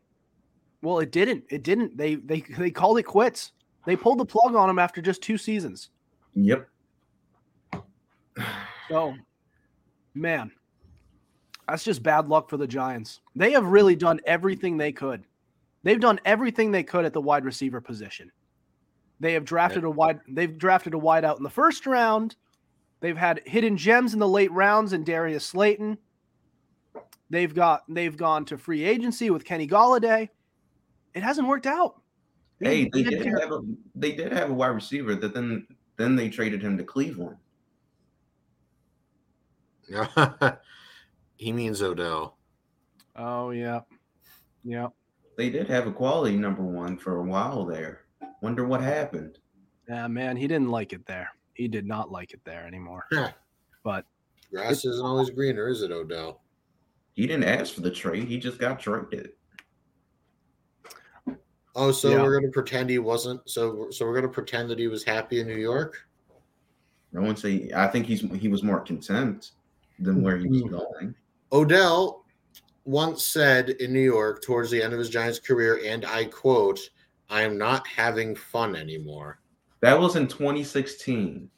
Well, 0.82 0.98
it 0.98 1.10
didn't. 1.10 1.44
It 1.48 1.62
didn't. 1.62 1.96
They 1.96 2.16
they 2.16 2.40
they 2.40 2.70
called 2.70 2.98
it 2.98 3.04
quits. 3.04 3.52
They 3.86 3.96
pulled 3.96 4.18
the 4.18 4.24
plug 4.24 4.54
on 4.54 4.70
him 4.70 4.78
after 4.78 5.02
just 5.02 5.22
two 5.22 5.36
seasons. 5.38 5.90
Yep. 6.34 6.68
So, 8.88 9.14
man, 10.14 10.50
that's 11.68 11.84
just 11.84 12.02
bad 12.02 12.28
luck 12.28 12.48
for 12.48 12.56
the 12.56 12.66
Giants. 12.66 13.20
They 13.36 13.52
have 13.52 13.66
really 13.66 13.96
done 13.96 14.20
everything 14.26 14.76
they 14.76 14.92
could. 14.92 15.24
They've 15.82 16.00
done 16.00 16.20
everything 16.24 16.70
they 16.70 16.82
could 16.82 17.04
at 17.04 17.12
the 17.12 17.20
wide 17.20 17.44
receiver 17.44 17.80
position. 17.80 18.32
They 19.20 19.34
have 19.34 19.44
drafted 19.44 19.84
a 19.84 19.90
wide. 19.90 20.20
They've 20.28 20.56
drafted 20.56 20.94
a 20.94 20.98
wide 20.98 21.24
out 21.24 21.36
in 21.36 21.44
the 21.44 21.50
first 21.50 21.86
round. 21.86 22.36
They've 23.00 23.16
had 23.16 23.42
hidden 23.44 23.76
gems 23.76 24.14
in 24.14 24.18
the 24.18 24.28
late 24.28 24.50
rounds 24.50 24.92
in 24.92 25.04
Darius 25.04 25.44
Slayton. 25.44 25.98
They've 27.30 27.54
got. 27.54 27.84
They've 27.88 28.16
gone 28.16 28.44
to 28.46 28.58
free 28.58 28.82
agency 28.84 29.30
with 29.30 29.44
Kenny 29.44 29.68
Golladay. 29.68 30.30
It 31.14 31.22
hasn't 31.22 31.48
worked 31.48 31.66
out. 31.66 32.00
Hey, 32.64 32.88
they 32.92 33.02
did 33.02 33.22
did 33.22 33.40
have 33.40 33.52
a 33.52 33.60
they 33.94 34.12
did 34.12 34.32
have 34.32 34.50
a 34.50 34.54
wide 34.54 34.68
receiver 34.68 35.14
that 35.16 35.34
then 35.34 35.66
then 35.96 36.16
they 36.16 36.28
traded 36.28 36.62
him 36.62 36.78
to 36.78 36.84
Cleveland. 36.84 37.36
he 41.36 41.52
means 41.52 41.82
Odell. 41.82 42.38
Oh 43.16 43.50
yeah, 43.50 43.80
yeah. 44.64 44.88
They 45.36 45.50
did 45.50 45.68
have 45.68 45.86
a 45.86 45.92
quality 45.92 46.36
number 46.36 46.62
one 46.62 46.96
for 46.96 47.18
a 47.18 47.22
while 47.22 47.64
there. 47.64 48.04
Wonder 48.40 48.64
what 48.66 48.80
happened. 48.80 49.38
Yeah, 49.88 50.06
man, 50.06 50.36
he 50.36 50.46
didn't 50.46 50.70
like 50.70 50.92
it 50.92 51.04
there. 51.06 51.28
He 51.54 51.68
did 51.68 51.86
not 51.86 52.10
like 52.10 52.32
it 52.32 52.40
there 52.44 52.66
anymore. 52.66 53.06
But 53.82 54.06
Grass 54.50 54.84
isn't 54.84 55.04
always 55.04 55.30
greener, 55.30 55.68
is 55.68 55.82
it, 55.82 55.90
Odell? 55.90 56.40
He 57.12 57.26
didn't 57.26 57.44
ask 57.44 57.74
for 57.74 57.82
the 57.82 57.90
trade. 57.90 58.28
He 58.28 58.38
just 58.38 58.58
got 58.58 58.80
traded. 58.80 59.32
Oh, 61.76 61.90
so 61.90 62.10
Yeah. 62.10 62.22
we're 62.22 62.38
gonna 62.38 62.52
pretend 62.52 62.90
he 62.90 62.98
wasn't. 62.98 63.40
So, 63.48 63.90
so 63.90 64.06
we're 64.06 64.14
gonna 64.14 64.28
pretend 64.28 64.70
that 64.70 64.78
he 64.78 64.88
was 64.88 65.04
happy 65.04 65.40
in 65.40 65.46
New 65.46 65.56
York. 65.56 66.06
I 67.14 67.20
wouldn't 67.20 67.38
say. 67.38 67.70
I 67.74 67.86
think 67.86 68.06
he's 68.06 68.20
he 68.20 68.48
was 68.48 68.62
more 68.62 68.80
content 68.80 69.52
than 69.98 70.22
where 70.22 70.36
he 70.36 70.48
was 70.48 70.62
hmm. 70.62 70.68
going. 70.68 71.14
Odell 71.52 72.24
once 72.84 73.24
said 73.24 73.70
in 73.70 73.92
New 73.92 74.00
York 74.00 74.42
towards 74.42 74.70
the 74.70 74.82
end 74.82 74.92
of 74.92 74.98
his 74.98 75.10
Giants 75.10 75.38
career, 75.38 75.80
and 75.84 76.04
I 76.04 76.24
quote, 76.24 76.80
"I 77.28 77.42
am 77.42 77.56
not 77.56 77.86
having 77.86 78.34
fun 78.34 78.74
anymore." 78.74 79.40
That 79.80 79.98
was 79.98 80.16
in 80.16 80.26
2016. 80.26 81.50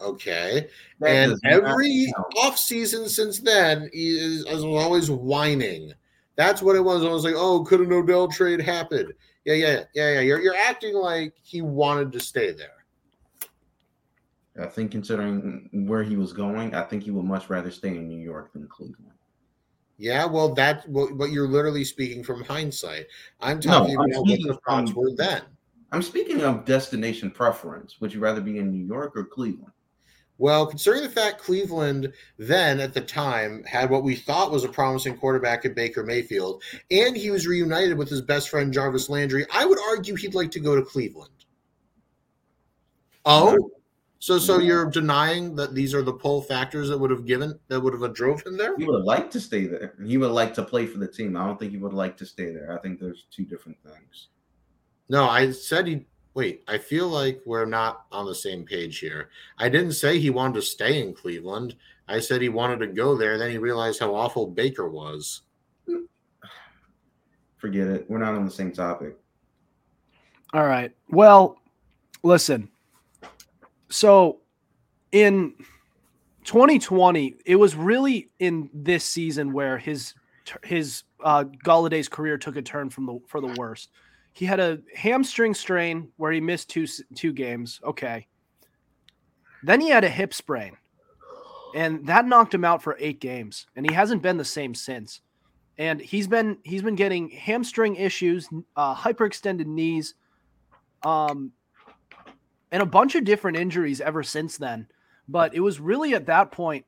Okay, 0.00 0.68
That 1.00 1.08
and 1.08 1.40
every 1.44 2.12
count. 2.14 2.34
offseason 2.34 3.08
since 3.08 3.38
then, 3.38 3.88
he 3.94 4.18
is, 4.18 4.44
is 4.44 4.62
always 4.62 5.10
whining. 5.10 5.94
That's 6.36 6.62
what 6.62 6.76
it 6.76 6.84
was. 6.84 7.02
I 7.02 7.08
was 7.08 7.24
like, 7.24 7.34
"Oh, 7.36 7.64
could 7.64 7.80
an 7.80 7.92
Odell 7.92 8.28
trade 8.28 8.60
happen?" 8.60 9.12
Yeah, 9.44 9.54
yeah, 9.54 9.84
yeah, 9.94 10.12
yeah. 10.14 10.20
You're 10.20 10.40
you're 10.40 10.56
acting 10.56 10.94
like 10.94 11.34
he 11.42 11.62
wanted 11.62 12.12
to 12.12 12.20
stay 12.20 12.52
there. 12.52 12.68
I 14.62 14.66
think 14.66 14.90
considering 14.90 15.68
where 15.86 16.02
he 16.02 16.16
was 16.16 16.32
going, 16.32 16.74
I 16.74 16.82
think 16.82 17.02
he 17.02 17.10
would 17.10 17.24
much 17.24 17.50
rather 17.50 17.70
stay 17.70 17.88
in 17.88 18.08
New 18.08 18.22
York 18.22 18.52
than 18.52 18.66
Cleveland. 18.68 19.12
Yeah, 19.98 20.26
well, 20.26 20.54
that 20.54 20.88
well, 20.88 21.08
but 21.14 21.30
you're 21.30 21.48
literally 21.48 21.84
speaking 21.84 22.22
from 22.22 22.44
hindsight. 22.44 23.06
I'm 23.40 23.58
No, 23.58 23.80
talking 23.80 23.98
I'm 23.98 24.10
about 24.10 24.26
what 24.26 24.42
the 24.42 24.58
thoughts 24.66 24.92
were 24.92 25.14
then. 25.14 25.42
I'm 25.92 26.02
speaking 26.02 26.42
of 26.42 26.64
destination 26.64 27.30
preference. 27.30 28.00
Would 28.00 28.12
you 28.12 28.20
rather 28.20 28.40
be 28.40 28.58
in 28.58 28.70
New 28.70 28.84
York 28.84 29.16
or 29.16 29.24
Cleveland? 29.24 29.72
Well, 30.38 30.66
considering 30.66 31.02
the 31.02 31.08
fact 31.08 31.40
Cleveland 31.40 32.12
then 32.38 32.80
at 32.80 32.92
the 32.92 33.00
time 33.00 33.64
had 33.64 33.88
what 33.88 34.02
we 34.02 34.14
thought 34.14 34.50
was 34.50 34.64
a 34.64 34.68
promising 34.68 35.16
quarterback 35.16 35.64
in 35.64 35.72
Baker 35.72 36.02
Mayfield, 36.02 36.62
and 36.90 37.16
he 37.16 37.30
was 37.30 37.46
reunited 37.46 37.96
with 37.96 38.08
his 38.08 38.20
best 38.20 38.50
friend 38.50 38.72
Jarvis 38.72 39.08
Landry, 39.08 39.46
I 39.52 39.64
would 39.64 39.78
argue 39.88 40.14
he'd 40.14 40.34
like 40.34 40.50
to 40.50 40.60
go 40.60 40.76
to 40.76 40.82
Cleveland. 40.82 41.30
Oh, 43.24 43.56
so 44.18 44.38
so 44.38 44.58
you're 44.58 44.90
denying 44.90 45.54
that 45.56 45.74
these 45.74 45.94
are 45.94 46.02
the 46.02 46.12
pull 46.12 46.42
factors 46.42 46.88
that 46.88 46.98
would 46.98 47.10
have 47.10 47.26
given 47.26 47.58
that 47.68 47.80
would 47.80 48.00
have 48.00 48.14
drove 48.14 48.44
him 48.44 48.56
there? 48.56 48.76
He 48.76 48.84
would 48.84 48.96
have 48.96 49.04
liked 49.04 49.32
to 49.32 49.40
stay 49.40 49.66
there. 49.66 49.94
He 50.04 50.16
would 50.16 50.30
like 50.30 50.54
to 50.54 50.62
play 50.62 50.86
for 50.86 50.98
the 50.98 51.08
team. 51.08 51.36
I 51.36 51.46
don't 51.46 51.58
think 51.58 51.72
he 51.72 51.78
would 51.78 51.92
like 51.92 52.16
to 52.18 52.26
stay 52.26 52.52
there. 52.52 52.76
I 52.76 52.80
think 52.80 53.00
there's 53.00 53.26
two 53.30 53.44
different 53.44 53.78
things. 53.82 54.28
No, 55.08 55.28
I 55.28 55.50
said 55.50 55.86
he. 55.86 56.06
Wait, 56.36 56.62
I 56.68 56.76
feel 56.76 57.08
like 57.08 57.40
we're 57.46 57.64
not 57.64 58.04
on 58.12 58.26
the 58.26 58.34
same 58.34 58.62
page 58.62 58.98
here. 58.98 59.30
I 59.56 59.70
didn't 59.70 59.94
say 59.94 60.18
he 60.18 60.28
wanted 60.28 60.56
to 60.56 60.62
stay 60.62 61.00
in 61.00 61.14
Cleveland. 61.14 61.76
I 62.08 62.20
said 62.20 62.42
he 62.42 62.50
wanted 62.50 62.78
to 62.80 62.88
go 62.88 63.16
there. 63.16 63.38
Then 63.38 63.50
he 63.50 63.56
realized 63.56 64.00
how 64.00 64.14
awful 64.14 64.46
Baker 64.46 64.86
was. 64.86 65.40
Forget 67.56 67.86
it. 67.88 68.10
We're 68.10 68.18
not 68.18 68.34
on 68.34 68.44
the 68.44 68.50
same 68.50 68.70
topic. 68.70 69.16
All 70.52 70.66
right. 70.66 70.94
Well, 71.08 71.56
listen. 72.22 72.68
So 73.88 74.40
in 75.12 75.54
2020, 76.44 77.38
it 77.46 77.56
was 77.56 77.74
really 77.74 78.28
in 78.40 78.68
this 78.74 79.06
season 79.06 79.54
where 79.54 79.78
his 79.78 80.12
his 80.62 81.04
uh 81.24 81.44
Golladay's 81.64 82.10
career 82.10 82.36
took 82.36 82.56
a 82.56 82.62
turn 82.62 82.90
from 82.90 83.06
the 83.06 83.20
for 83.26 83.40
the 83.40 83.54
worst. 83.58 83.88
He 84.36 84.44
had 84.44 84.60
a 84.60 84.80
hamstring 84.94 85.54
strain 85.54 86.10
where 86.18 86.30
he 86.30 86.42
missed 86.42 86.68
two 86.68 86.86
two 87.14 87.32
games. 87.32 87.80
Okay. 87.82 88.26
Then 89.62 89.80
he 89.80 89.88
had 89.88 90.04
a 90.04 90.10
hip 90.10 90.34
sprain. 90.34 90.76
And 91.74 92.06
that 92.06 92.26
knocked 92.26 92.52
him 92.52 92.64
out 92.64 92.82
for 92.82 92.98
8 93.00 93.18
games 93.18 93.66
and 93.74 93.88
he 93.88 93.94
hasn't 93.94 94.20
been 94.20 94.36
the 94.36 94.44
same 94.44 94.74
since. 94.74 95.22
And 95.78 96.02
he's 96.02 96.28
been 96.28 96.58
he's 96.64 96.82
been 96.82 96.96
getting 96.96 97.30
hamstring 97.30 97.96
issues, 97.96 98.46
uh 98.76 98.94
hyperextended 98.94 99.64
knees, 99.64 100.14
um 101.02 101.52
and 102.70 102.82
a 102.82 102.86
bunch 102.86 103.14
of 103.14 103.24
different 103.24 103.56
injuries 103.56 104.02
ever 104.02 104.22
since 104.22 104.58
then. 104.58 104.86
But 105.26 105.54
it 105.54 105.60
was 105.60 105.80
really 105.80 106.14
at 106.14 106.26
that 106.26 106.52
point 106.52 106.84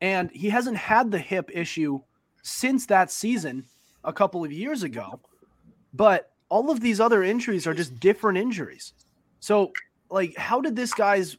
and 0.00 0.32
he 0.32 0.50
hasn't 0.50 0.78
had 0.78 1.12
the 1.12 1.20
hip 1.20 1.48
issue 1.54 2.00
since 2.42 2.86
that 2.86 3.12
season 3.12 3.66
a 4.02 4.12
couple 4.12 4.44
of 4.44 4.50
years 4.50 4.82
ago. 4.82 5.20
But 5.92 6.32
all 6.48 6.70
of 6.70 6.80
these 6.80 7.00
other 7.00 7.22
injuries 7.22 7.66
are 7.66 7.74
just 7.74 7.98
different 8.00 8.38
injuries. 8.38 8.92
So, 9.40 9.72
like, 10.10 10.36
how 10.36 10.60
did 10.60 10.76
this 10.76 10.92
guy's 10.92 11.36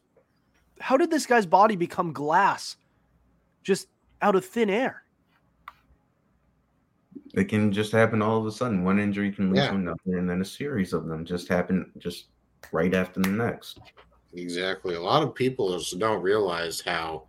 how 0.80 0.98
did 0.98 1.12
this 1.12 1.26
guy's 1.26 1.46
body 1.46 1.76
become 1.76 2.12
glass 2.12 2.76
just 3.64 3.88
out 4.22 4.36
of 4.36 4.44
thin 4.44 4.70
air? 4.70 5.04
It 7.34 7.46
can 7.46 7.72
just 7.72 7.92
happen 7.92 8.22
all 8.22 8.40
of 8.40 8.46
a 8.46 8.52
sudden. 8.52 8.84
One 8.84 9.00
injury 9.00 9.32
can 9.32 9.52
lead 9.52 9.60
Yeah. 9.60 9.70
to 9.70 9.76
another, 9.76 10.18
and 10.18 10.30
then 10.30 10.42
a 10.42 10.46
series 10.46 10.94
of 10.94 11.06
them 11.06 11.26
just 11.26 11.48
happen 11.48 11.92
just 11.98 12.28
right 12.72 12.94
after 12.94 13.22
the 13.22 13.30
next. 13.30 13.80
Exactly. 14.34 14.96
A 14.96 15.02
lot 15.02 15.24
of 15.24 15.34
people 15.34 15.78
just 15.78 15.98
don't 16.00 16.22
realize 16.22 16.82
how 16.82 17.28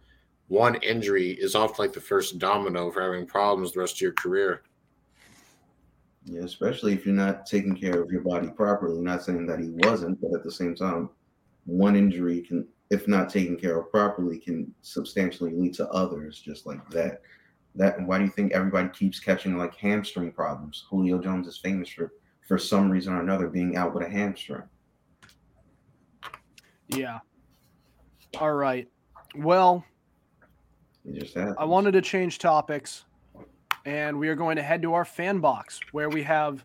one 0.49 0.75
injury 0.77 1.31
is 1.33 1.55
often 1.55 1.77
like 1.85 1.93
the 1.93 2.01
first 2.01 2.39
domino 2.39 2.91
for 2.91 3.03
having 3.03 3.27
problems 3.27 3.73
the 3.73 3.81
rest 3.81 3.97
of 3.97 4.01
your 4.01 4.13
career. 4.13 4.63
Yeah, 6.25 6.43
especially 6.43 6.95
if 6.95 7.05
you're 7.05 7.15
not 7.15 7.45
taking 7.45 7.77
care 7.77 8.01
of 8.01 8.11
your 8.11 8.23
body 8.23 8.49
properly. 8.49 9.01
Not 9.01 9.23
saying 9.23 9.47
that 9.47 9.61
he 9.61 9.71
wasn't, 9.71 10.21
but 10.21 10.35
at 10.35 10.43
the 10.43 10.51
same 10.51 10.75
time, 10.75 11.11
one 11.67 11.97
injury 11.97 12.41
can, 12.41 12.67
if 12.91 13.07
not 13.07 13.29
taken 13.29 13.57
care 13.57 13.79
of 13.79 13.91
properly, 13.91 14.39
can 14.39 14.75
substantially 14.81 15.53
lead 15.53 15.75
to 15.75 15.89
others 15.91 16.41
just 16.41 16.67
like 16.67 16.89
that. 16.91 17.21
That 17.75 18.01
why 18.07 18.19
do 18.19 18.25
you 18.25 18.31
think 18.31 18.53
everybody 18.53 18.89
keeps 18.89 19.21
catching 19.21 19.59
like 19.59 19.75
hamstring 19.75 20.33
problems? 20.33 20.87
Julio 20.89 21.19
Jones 21.19 21.47
is 21.47 21.59
famous 21.59 21.89
for 21.89 22.13
for 22.47 22.59
some 22.59 22.91
reason 22.91 23.15
or 23.15 23.21
another 23.21 23.49
being 23.49 23.77
out 23.77 23.95
with 23.95 24.05
a 24.05 24.09
hamstring. 24.09 24.63
Yeah. 26.89 27.21
All 28.39 28.53
right. 28.53 28.89
Well. 29.37 29.85
I 31.59 31.65
wanted 31.65 31.93
to 31.93 32.01
change 32.01 32.39
topics, 32.39 33.05
and 33.85 34.19
we 34.19 34.29
are 34.29 34.35
going 34.35 34.57
to 34.57 34.63
head 34.63 34.83
to 34.83 34.95
our 34.95 35.05
fan 35.05 35.41
box 35.41 35.81
where 35.93 36.09
we 36.09 36.23
have. 36.23 36.65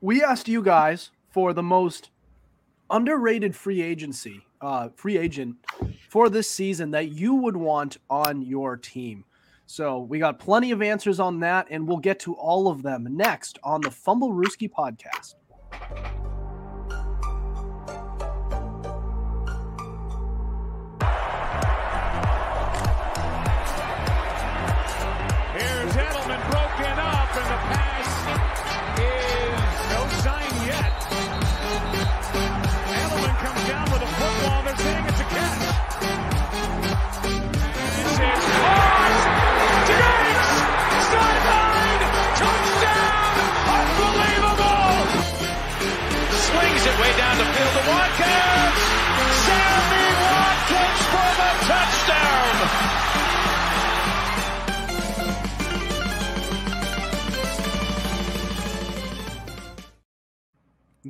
We 0.00 0.22
asked 0.22 0.48
you 0.48 0.62
guys 0.62 1.10
for 1.30 1.52
the 1.52 1.62
most 1.62 2.10
underrated 2.90 3.56
free 3.56 3.82
agency, 3.82 4.44
uh, 4.60 4.90
free 4.94 5.16
agent 5.16 5.56
for 6.08 6.28
this 6.28 6.50
season 6.50 6.90
that 6.92 7.10
you 7.10 7.34
would 7.34 7.56
want 7.56 7.98
on 8.10 8.42
your 8.42 8.76
team. 8.76 9.24
So 9.66 10.00
we 10.00 10.18
got 10.18 10.38
plenty 10.38 10.70
of 10.72 10.82
answers 10.82 11.18
on 11.18 11.40
that, 11.40 11.66
and 11.70 11.88
we'll 11.88 11.96
get 11.96 12.20
to 12.20 12.34
all 12.34 12.68
of 12.68 12.82
them 12.82 13.06
next 13.10 13.58
on 13.64 13.80
the 13.80 13.88
Fumblerooski 13.88 14.70
podcast. 14.70 15.34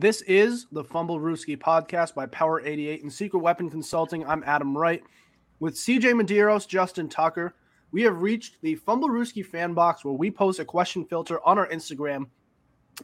This 0.05 0.21
is 0.27 0.67
the 0.71 0.85
Fumblerooski 0.85 1.57
podcast 1.57 2.15
by 2.15 2.27
Power 2.27 2.61
88 2.61 3.03
and 3.05 3.11
Secret 3.11 3.39
Weapon 3.39 3.71
Consulting. 3.71 4.23
I'm 4.27 4.45
Adam 4.45 4.77
Wright. 4.77 5.03
With 5.61 5.77
CJ 5.77 6.13
Medeiros, 6.13 6.69
Justin 6.69 7.09
Tucker, 7.09 7.55
we 7.91 8.03
have 8.03 8.21
reached 8.21 8.61
the 8.61 8.77
Fumblerooski 8.77 9.43
fan 9.47 9.73
box 9.73 10.05
where 10.05 10.13
we 10.13 10.31
post 10.31 10.61
a 10.61 10.65
question 10.67 11.07
filter 11.07 11.41
on 11.43 11.57
our 11.57 11.67
Instagram 11.69 12.27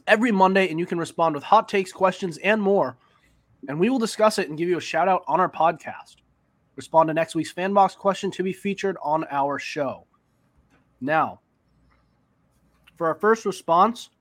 every 0.05 0.31
Monday, 0.31 0.69
and 0.69 0.79
you 0.79 0.85
can 0.85 0.99
respond 0.99 1.33
with 1.33 1.43
hot 1.43 1.67
takes, 1.67 1.91
questions, 1.91 2.37
and 2.37 2.61
more. 2.61 2.97
And 3.67 3.79
we 3.79 3.89
will 3.89 3.97
discuss 3.97 4.37
it 4.37 4.49
and 4.49 4.55
give 4.55 4.69
you 4.69 4.77
a 4.77 4.79
shout 4.79 5.07
out 5.07 5.23
on 5.27 5.39
our 5.39 5.49
podcast. 5.49 6.17
Respond 6.75 7.07
to 7.07 7.15
next 7.15 7.33
week's 7.33 7.49
fan 7.49 7.73
box 7.73 7.95
question 7.95 8.29
to 8.29 8.43
be 8.43 8.53
featured 8.53 8.97
on 9.01 9.25
our 9.31 9.57
show. 9.57 10.05
Now, 11.01 11.39
for 12.95 13.07
our 13.07 13.15
first 13.15 13.47
response, 13.47 14.11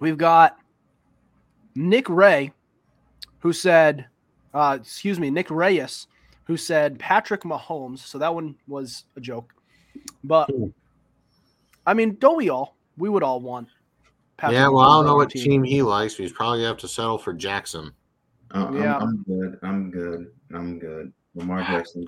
we've 0.00 0.18
got 0.18 0.58
Nick 1.74 2.08
Ray, 2.08 2.52
who 3.40 3.52
said, 3.52 4.06
uh, 4.54 4.78
excuse 4.80 5.18
me, 5.18 5.30
Nick 5.30 5.50
Reyes, 5.50 6.06
who 6.44 6.56
said 6.56 6.98
Patrick 6.98 7.42
Mahomes. 7.42 7.98
So 7.98 8.18
that 8.18 8.34
one 8.34 8.56
was 8.66 9.04
a 9.16 9.20
joke. 9.20 9.52
But 10.24 10.50
I 11.86 11.94
mean, 11.94 12.16
don't 12.16 12.36
we 12.36 12.48
all? 12.48 12.76
We 12.96 13.08
would 13.08 13.22
all 13.22 13.40
want 13.40 13.68
Patrick 14.36 14.58
yeah, 14.58 14.68
well, 14.68 14.80
I 14.80 14.96
don't 14.96 15.06
know 15.06 15.16
what 15.16 15.30
team 15.30 15.62
he 15.62 15.82
likes, 15.82 16.16
he's 16.16 16.32
probably 16.32 16.58
gonna 16.58 16.68
have 16.68 16.78
to 16.78 16.88
settle 16.88 17.18
for 17.18 17.32
Jackson. 17.32 17.92
Uh, 18.54 18.66
I'm, 18.66 18.76
Yeah. 18.76 18.96
I'm 18.98 19.22
good. 19.22 19.58
I'm 19.62 19.90
good. 19.90 20.32
I'm 20.52 20.78
good. 20.78 21.12
Lamar 21.34 21.62
Jackson 21.62 22.06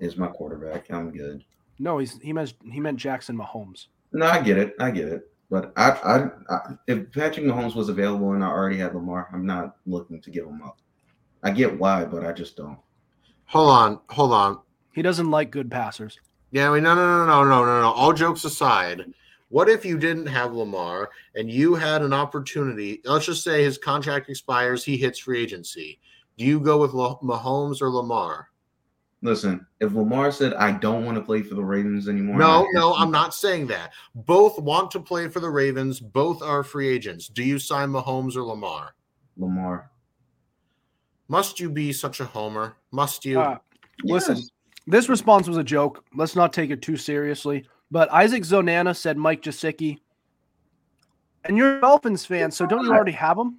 is 0.00 0.16
my 0.16 0.26
quarterback. 0.28 0.90
I'm 0.90 1.10
good. 1.10 1.44
No, 1.78 1.98
he's 1.98 2.18
he 2.20 2.32
meant 2.32 2.54
he 2.70 2.80
meant 2.80 2.98
Jackson 2.98 3.36
Mahomes. 3.36 3.88
No, 4.12 4.26
I 4.26 4.40
get 4.40 4.58
it. 4.58 4.74
I 4.80 4.90
get 4.90 5.08
it. 5.08 5.30
But 5.50 5.72
I, 5.76 5.90
I, 5.90 6.28
I, 6.52 6.58
if 6.88 7.12
Patrick 7.12 7.46
Mahomes 7.46 7.74
was 7.76 7.88
available 7.88 8.32
and 8.32 8.42
I 8.42 8.48
already 8.48 8.78
had 8.78 8.94
Lamar, 8.94 9.28
I'm 9.32 9.46
not 9.46 9.76
looking 9.86 10.20
to 10.20 10.30
give 10.30 10.46
him 10.46 10.60
up. 10.62 10.78
I 11.42 11.52
get 11.52 11.78
why, 11.78 12.04
but 12.04 12.24
I 12.24 12.32
just 12.32 12.56
don't. 12.56 12.78
Hold 13.46 13.70
on, 13.70 14.00
hold 14.08 14.32
on. 14.32 14.58
He 14.92 15.02
doesn't 15.02 15.30
like 15.30 15.50
good 15.50 15.70
passers. 15.70 16.18
Yeah, 16.50 16.70
I 16.70 16.74
mean, 16.74 16.82
no, 16.82 16.94
no, 16.94 17.24
no, 17.24 17.26
no, 17.26 17.44
no, 17.44 17.64
no, 17.64 17.80
no. 17.82 17.92
All 17.92 18.12
jokes 18.12 18.44
aside, 18.44 19.04
what 19.48 19.68
if 19.68 19.84
you 19.84 19.98
didn't 19.98 20.26
have 20.26 20.52
Lamar 20.52 21.10
and 21.36 21.50
you 21.50 21.74
had 21.74 22.02
an 22.02 22.12
opportunity? 22.12 23.00
Let's 23.04 23.26
just 23.26 23.44
say 23.44 23.62
his 23.62 23.78
contract 23.78 24.28
expires, 24.28 24.82
he 24.84 24.96
hits 24.96 25.20
free 25.20 25.40
agency. 25.40 26.00
Do 26.36 26.44
you 26.44 26.58
go 26.58 26.78
with 26.78 26.92
La- 26.92 27.18
Mahomes 27.20 27.80
or 27.80 27.90
Lamar? 27.90 28.48
Listen, 29.22 29.66
if 29.80 29.92
Lamar 29.92 30.30
said 30.30 30.54
I 30.54 30.72
don't 30.72 31.04
want 31.04 31.16
to 31.16 31.22
play 31.22 31.42
for 31.42 31.54
the 31.54 31.64
Ravens 31.64 32.08
anymore, 32.08 32.36
No, 32.38 32.66
no, 32.72 32.94
I'm 32.94 33.10
not 33.10 33.34
saying 33.34 33.66
that. 33.68 33.92
Both 34.14 34.58
want 34.58 34.90
to 34.92 35.00
play 35.00 35.28
for 35.28 35.40
the 35.40 35.50
Ravens. 35.50 36.00
Both 36.00 36.42
are 36.42 36.62
free 36.62 36.88
agents. 36.88 37.28
Do 37.28 37.42
you 37.42 37.58
sign 37.58 37.88
Mahomes 37.88 38.36
or 38.36 38.42
Lamar? 38.42 38.94
Lamar. 39.36 39.90
Must 41.28 41.58
you 41.58 41.70
be 41.70 41.92
such 41.92 42.20
a 42.20 42.24
homer? 42.24 42.76
Must 42.92 43.24
you? 43.24 43.40
Uh, 43.40 43.58
Listen, 44.04 44.38
this 44.86 45.08
response 45.08 45.48
was 45.48 45.56
a 45.56 45.64
joke. 45.64 46.04
Let's 46.14 46.36
not 46.36 46.52
take 46.52 46.70
it 46.70 46.82
too 46.82 46.96
seriously. 46.96 47.66
But 47.90 48.12
Isaac 48.12 48.42
Zonana 48.42 48.94
said 48.94 49.16
Mike 49.16 49.42
Gesicki. 49.42 49.98
And 51.44 51.56
you're 51.56 51.78
a 51.78 51.80
Dolphins 51.80 52.26
fan, 52.26 52.50
so 52.50 52.66
don't 52.66 52.84
you 52.84 52.92
already 52.92 53.12
have 53.12 53.38
him? 53.38 53.58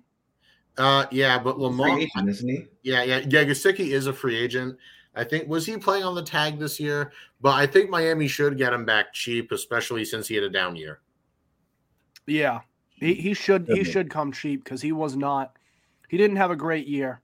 Uh, 0.77 1.05
yeah, 1.09 1.39
but 1.39 1.57
Lamar. 1.57 1.95
Free 1.95 2.03
agent, 2.03 2.29
isn't 2.29 2.49
he? 2.49 2.65
Yeah, 2.83 3.03
yeah, 3.03 3.19
yeah. 3.27 3.43
Gesicki 3.45 3.91
is 3.91 4.07
a 4.07 4.13
free 4.13 4.35
agent. 4.35 4.77
I 5.17 5.23
think 5.23 5.49
was 5.49 5.65
he 5.65 5.77
playing 5.77 6.03
on 6.03 6.15
the 6.15 6.23
tag 6.23 6.59
this 6.59 6.79
year? 6.79 7.11
But 7.41 7.55
I 7.55 7.65
think 7.65 7.89
Miami 7.89 8.27
should 8.27 8.57
get 8.57 8.71
him 8.73 8.85
back 8.85 9.13
cheap, 9.13 9.51
especially 9.51 10.05
since 10.05 10.27
he 10.27 10.35
had 10.35 10.43
a 10.43 10.49
down 10.49 10.75
year. 10.75 10.99
Yeah. 12.25 12.61
He, 12.89 13.13
he 13.13 13.33
should 13.33 13.67
he 13.67 13.83
should 13.83 14.09
come 14.09 14.31
cheap 14.31 14.63
because 14.63 14.81
he 14.81 14.91
was 14.91 15.15
not 15.15 15.57
he 16.07 16.17
didn't 16.17 16.37
have 16.37 16.51
a 16.51 16.55
great 16.55 16.87
year. 16.87 17.21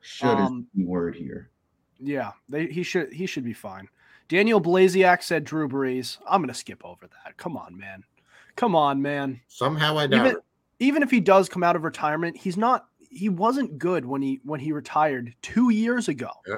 Should 0.00 0.26
Um, 0.26 0.66
is 0.74 0.82
the 0.82 0.86
word 0.86 1.14
here. 1.14 1.50
Yeah, 1.98 2.32
they, 2.48 2.66
he 2.66 2.82
should 2.82 3.12
he 3.12 3.26
should 3.26 3.44
be 3.44 3.54
fine. 3.54 3.88
Daniel 4.28 4.60
Blasiak 4.60 5.22
said 5.22 5.44
Drew 5.44 5.68
Brees. 5.68 6.18
I'm 6.28 6.40
going 6.40 6.48
to 6.48 6.54
skip 6.54 6.84
over 6.84 7.06
that. 7.06 7.36
Come 7.36 7.56
on, 7.56 7.76
man. 7.76 8.04
Come 8.56 8.74
on, 8.74 9.00
man. 9.00 9.40
Somehow 9.48 9.98
I 9.98 10.06
doubt 10.06 10.26
Even 10.26 10.36
it. 10.36 10.44
even 10.80 11.02
if 11.02 11.10
he 11.10 11.20
does 11.20 11.48
come 11.48 11.62
out 11.62 11.76
of 11.76 11.84
retirement, 11.84 12.36
he's 12.36 12.56
not. 12.56 12.86
He 13.10 13.28
wasn't 13.28 13.78
good 13.78 14.04
when 14.04 14.22
he 14.22 14.40
when 14.44 14.60
he 14.60 14.72
retired 14.72 15.34
two 15.40 15.70
years 15.70 16.08
ago. 16.08 16.30
Yeah. 16.46 16.56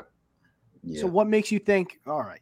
So 0.94 1.06
what 1.06 1.26
makes 1.26 1.50
you 1.50 1.58
think? 1.58 2.00
All 2.06 2.22
right. 2.22 2.40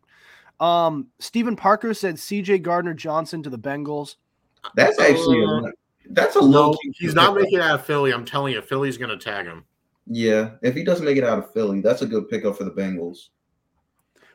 Um, 0.60 1.08
Stephen 1.18 1.56
Parker 1.56 1.94
said 1.94 2.18
C.J. 2.18 2.58
Gardner 2.58 2.94
Johnson 2.94 3.42
to 3.42 3.50
the 3.50 3.58
Bengals. 3.58 4.16
that's 4.74 4.98
actually 5.00 5.44
Uh, 5.44 5.70
that's 6.10 6.36
a 6.36 6.40
No, 6.40 6.46
low. 6.70 6.76
he's 6.94 7.14
not 7.14 7.34
making 7.34 7.58
it 7.58 7.60
out 7.62 7.80
of 7.80 7.86
Philly. 7.86 8.12
I'm 8.12 8.24
telling 8.24 8.52
you, 8.52 8.60
Philly's 8.62 8.96
going 8.98 9.10
to 9.10 9.22
tag 9.22 9.46
him. 9.46 9.64
Yeah, 10.06 10.50
if 10.62 10.74
he 10.74 10.84
doesn't 10.84 11.04
make 11.04 11.16
it 11.16 11.24
out 11.24 11.38
of 11.38 11.52
Philly, 11.52 11.80
that's 11.80 12.02
a 12.02 12.06
good 12.06 12.28
pickup 12.28 12.56
for 12.58 12.64
the 12.64 12.70
Bengals. 12.70 13.28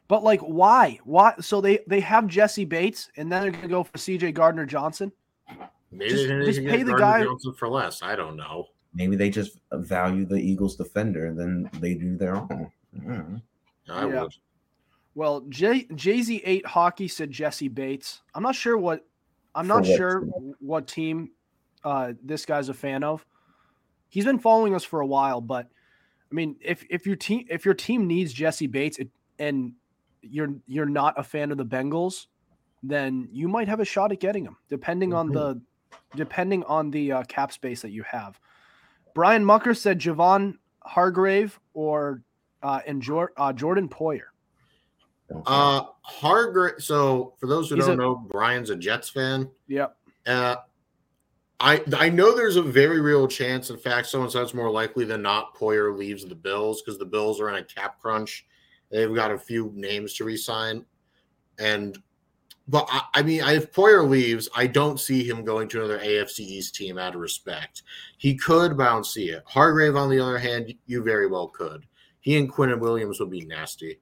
But 0.07 0.23
like, 0.23 0.41
why? 0.41 0.99
Why? 1.03 1.35
So 1.39 1.61
they 1.61 1.79
they 1.85 1.99
have 1.99 2.25
Jessie 2.25 2.65
Bates, 2.65 3.09
and 3.17 3.31
then 3.31 3.43
they're 3.43 3.51
gonna 3.51 3.67
go 3.67 3.83
for 3.83 3.97
C.J. 3.99 4.31
Gardner 4.31 4.65
Johnson. 4.65 5.11
Maybe 5.91 6.09
Just- 6.09 6.27
they 6.27 6.45
just 6.45 6.59
pay 6.65 6.81
the 6.83 6.93
Gardner 6.93 7.19
guy- 7.19 7.23
Johnson 7.25 7.53
for 7.53 7.69
less. 7.69 8.01
I 8.01 8.15
don't 8.15 8.35
know. 8.35 8.65
Maybe 8.95 9.15
they 9.15 9.29
just 9.29 9.59
value 9.71 10.25
the 10.25 10.37
Eagles 10.37 10.75
defender, 10.75 11.27
and 11.27 11.39
then 11.39 11.69
they 11.79 11.93
do 11.93 12.17
their 12.17 12.35
own. 12.35 13.41
I 13.89 14.07
Yeah. 14.07 14.23
would. 14.23 14.33
Well, 15.15 15.41
Jay 15.49 15.87
Z 15.95 16.41
eight 16.45 16.65
hockey 16.65 17.07
said 17.07 17.31
Jessie 17.31 17.67
Bates. 17.67 18.21
I'm 18.33 18.43
not 18.43 18.55
sure 18.55 18.77
what. 18.77 19.05
I'm 19.55 19.67
not 19.67 19.81
what 19.81 19.97
sure 19.97 20.21
team? 20.21 20.55
what 20.59 20.87
team 20.87 21.31
uh, 21.83 22.13
this 22.23 22.45
guy's 22.45 22.69
a 22.69 22.73
fan 22.73 23.03
of. 23.03 23.25
He's 24.07 24.25
been 24.25 24.39
following 24.39 24.75
us 24.75 24.83
for 24.83 25.01
a 25.01 25.07
while, 25.07 25.41
but 25.41 25.67
I 26.31 26.35
mean, 26.35 26.55
if 26.61 26.85
if 26.89 27.05
your 27.05 27.15
team 27.15 27.45
if 27.49 27.65
your 27.65 27.73
team 27.73 28.07
needs 28.07 28.31
Jessie 28.31 28.67
Bates 28.67 28.99
it, 28.99 29.09
and 29.39 29.73
you're 30.21 30.53
you're 30.67 30.85
not 30.85 31.19
a 31.19 31.23
fan 31.23 31.51
of 31.51 31.57
the 31.57 31.65
Bengals, 31.65 32.27
then 32.83 33.27
you 33.31 33.47
might 33.47 33.67
have 33.67 33.79
a 33.79 33.85
shot 33.85 34.11
at 34.11 34.19
getting 34.19 34.45
him, 34.45 34.57
depending 34.69 35.13
on 35.13 35.27
the 35.27 35.61
depending 36.15 36.63
on 36.63 36.91
the 36.91 37.11
uh, 37.11 37.23
cap 37.23 37.51
space 37.51 37.81
that 37.81 37.91
you 37.91 38.03
have. 38.03 38.39
Brian 39.15 39.43
Mucker 39.43 39.73
said 39.73 39.99
Javon 39.99 40.55
Hargrave 40.83 41.59
or 41.73 42.21
uh, 42.63 42.81
and 42.85 43.01
Jor- 43.01 43.33
uh, 43.37 43.53
Jordan 43.53 43.87
Poyer. 43.89 44.21
Uh, 45.45 45.83
Hargrave. 46.01 46.75
So 46.79 47.33
for 47.39 47.47
those 47.47 47.69
who 47.69 47.75
He's 47.75 47.85
don't 47.85 47.99
a- 47.99 48.03
know, 48.03 48.15
Brian's 48.15 48.69
a 48.71 48.75
Jets 48.75 49.09
fan. 49.09 49.49
Yep. 49.67 49.95
Uh, 50.25 50.55
I 51.59 51.83
I 51.97 52.09
know 52.09 52.35
there's 52.35 52.55
a 52.55 52.61
very 52.61 53.01
real 53.01 53.27
chance. 53.27 53.69
In 53.69 53.77
fact, 53.77 54.07
someone 54.07 54.29
says 54.29 54.43
it's 54.43 54.53
more 54.53 54.71
likely 54.71 55.05
than 55.05 55.21
not 55.21 55.55
Poyer 55.55 55.95
leaves 55.97 56.25
the 56.25 56.35
Bills 56.35 56.81
because 56.81 56.97
the 56.97 57.05
Bills 57.05 57.39
are 57.41 57.49
in 57.49 57.55
a 57.55 57.63
cap 57.63 57.99
crunch. 57.99 58.45
They've 58.89 59.13
got 59.13 59.31
a 59.31 59.37
few 59.37 59.71
names 59.75 60.13
to 60.15 60.23
resign, 60.23 60.85
and 61.59 61.97
but 62.67 62.87
I, 62.89 63.01
I 63.15 63.21
mean, 63.23 63.41
if 63.43 63.71
Poyer 63.71 64.07
leaves, 64.07 64.47
I 64.55 64.67
don't 64.67 64.99
see 64.99 65.27
him 65.27 65.43
going 65.43 65.67
to 65.69 65.79
another 65.79 65.99
AFC 65.99 66.39
East 66.39 66.75
team 66.75 66.97
out 66.97 67.13
of 67.15 67.21
respect. 67.21 67.83
He 68.17 68.35
could, 68.35 68.77
but 68.77 68.87
I 68.87 68.91
don't 68.91 69.05
see 69.05 69.29
it. 69.29 69.43
Hargrave, 69.45 69.95
on 69.95 70.09
the 70.09 70.19
other 70.19 70.37
hand, 70.39 70.73
you 70.85 71.03
very 71.03 71.27
well 71.27 71.47
could. 71.49 71.85
He 72.21 72.37
and 72.37 72.51
Quinn 72.51 72.77
Williams 72.79 73.19
would 73.19 73.29
be 73.29 73.45
nasty. 73.45 73.99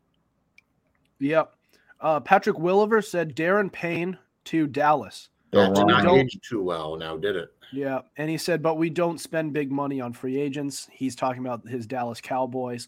Yep. 1.20 1.54
Uh, 2.00 2.20
Patrick 2.20 2.60
Williver 2.60 3.02
said 3.02 3.36
Darren 3.36 3.72
Payne 3.72 4.18
to 4.46 4.68
Dallas. 4.68 5.30
That 5.52 5.74
did 5.74 5.88
Don't- 5.88 6.20
age 6.20 6.38
too 6.48 6.62
well, 6.62 6.96
now 6.96 7.18
did 7.18 7.36
it? 7.36 7.50
Yeah. 7.74 8.02
And 8.18 8.30
he 8.30 8.38
said, 8.38 8.62
but 8.62 8.78
we 8.78 8.90
don't 8.90 9.20
spend 9.20 9.54
big 9.54 9.72
money 9.72 10.00
on 10.00 10.14
free 10.14 10.40
agents. 10.40 10.88
He's 10.92 11.16
talking 11.16 11.46
about 11.46 11.68
his 11.68 11.86
Dallas 11.86 12.22
Cowboys, 12.22 12.88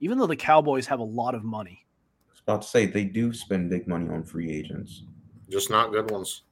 even 0.00 0.18
though 0.18 0.26
the 0.26 0.36
Cowboys 0.36 0.86
have 0.86 1.00
a 1.00 1.04
lot 1.04 1.34
of 1.34 1.42
money. 1.44 1.86
I 2.26 2.30
was 2.32 2.40
about 2.40 2.62
to 2.62 2.68
say 2.68 2.86
they 2.86 3.04
do 3.04 3.32
spend 3.32 3.70
big 3.70 3.86
money 3.86 4.08
on 4.08 4.22
free 4.24 4.50
agents. 4.50 5.04
Just 5.48 5.70
not 5.70 5.90
good 5.92 6.10
ones. 6.10 6.42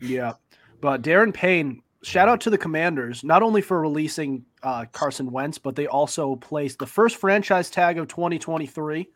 Yeah. 0.00 0.34
But 0.80 1.02
Darren 1.02 1.32
Payne, 1.32 1.82
shout 2.02 2.28
out 2.28 2.40
to 2.42 2.50
the 2.50 2.58
Commanders, 2.58 3.22
not 3.24 3.42
only 3.42 3.62
for 3.62 3.80
releasing 3.80 4.44
uh, 4.62 4.84
Carson 4.92 5.30
Wentz, 5.30 5.58
but 5.58 5.76
they 5.76 5.86
also 5.86 6.36
placed 6.36 6.78
the 6.78 6.86
first 6.86 7.16
franchise 7.16 7.70
tag 7.70 7.98
of 7.98 8.08
2023. 8.08 9.08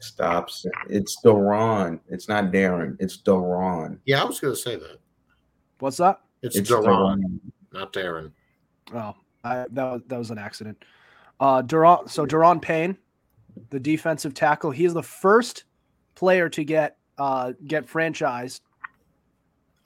Stops. 0.00 0.66
It's 0.90 1.16
Daron. 1.24 2.00
It's 2.08 2.28
not 2.28 2.52
Darren. 2.52 2.96
It's 3.00 3.16
Daron. 3.22 3.98
Yeah, 4.04 4.22
I 4.22 4.24
was 4.24 4.40
going 4.40 4.52
to 4.54 4.60
say 4.60 4.76
that. 4.76 4.98
What's 5.78 5.96
that? 5.98 6.20
It's, 6.42 6.56
It's 6.56 6.68
Duran, 6.68 6.84
Daron. 6.84 7.40
not 7.72 7.92
Darren. 7.92 8.32
Oh, 8.92 9.14
I, 9.42 9.64
that 9.70 9.84
was 9.84 10.02
that 10.08 10.18
was 10.18 10.30
an 10.30 10.38
accident. 10.38 10.84
Uh, 11.40 11.62
Duran, 11.62 12.06
so 12.06 12.26
Duran 12.26 12.60
Payne, 12.60 12.96
the 13.70 13.80
defensive 13.80 14.34
tackle, 14.34 14.70
he 14.70 14.84
is 14.84 14.92
the 14.94 15.02
first 15.02 15.64
player 16.14 16.48
to 16.50 16.64
get 16.64 16.98
uh, 17.18 17.52
get 17.66 17.86
franchised 17.86 18.60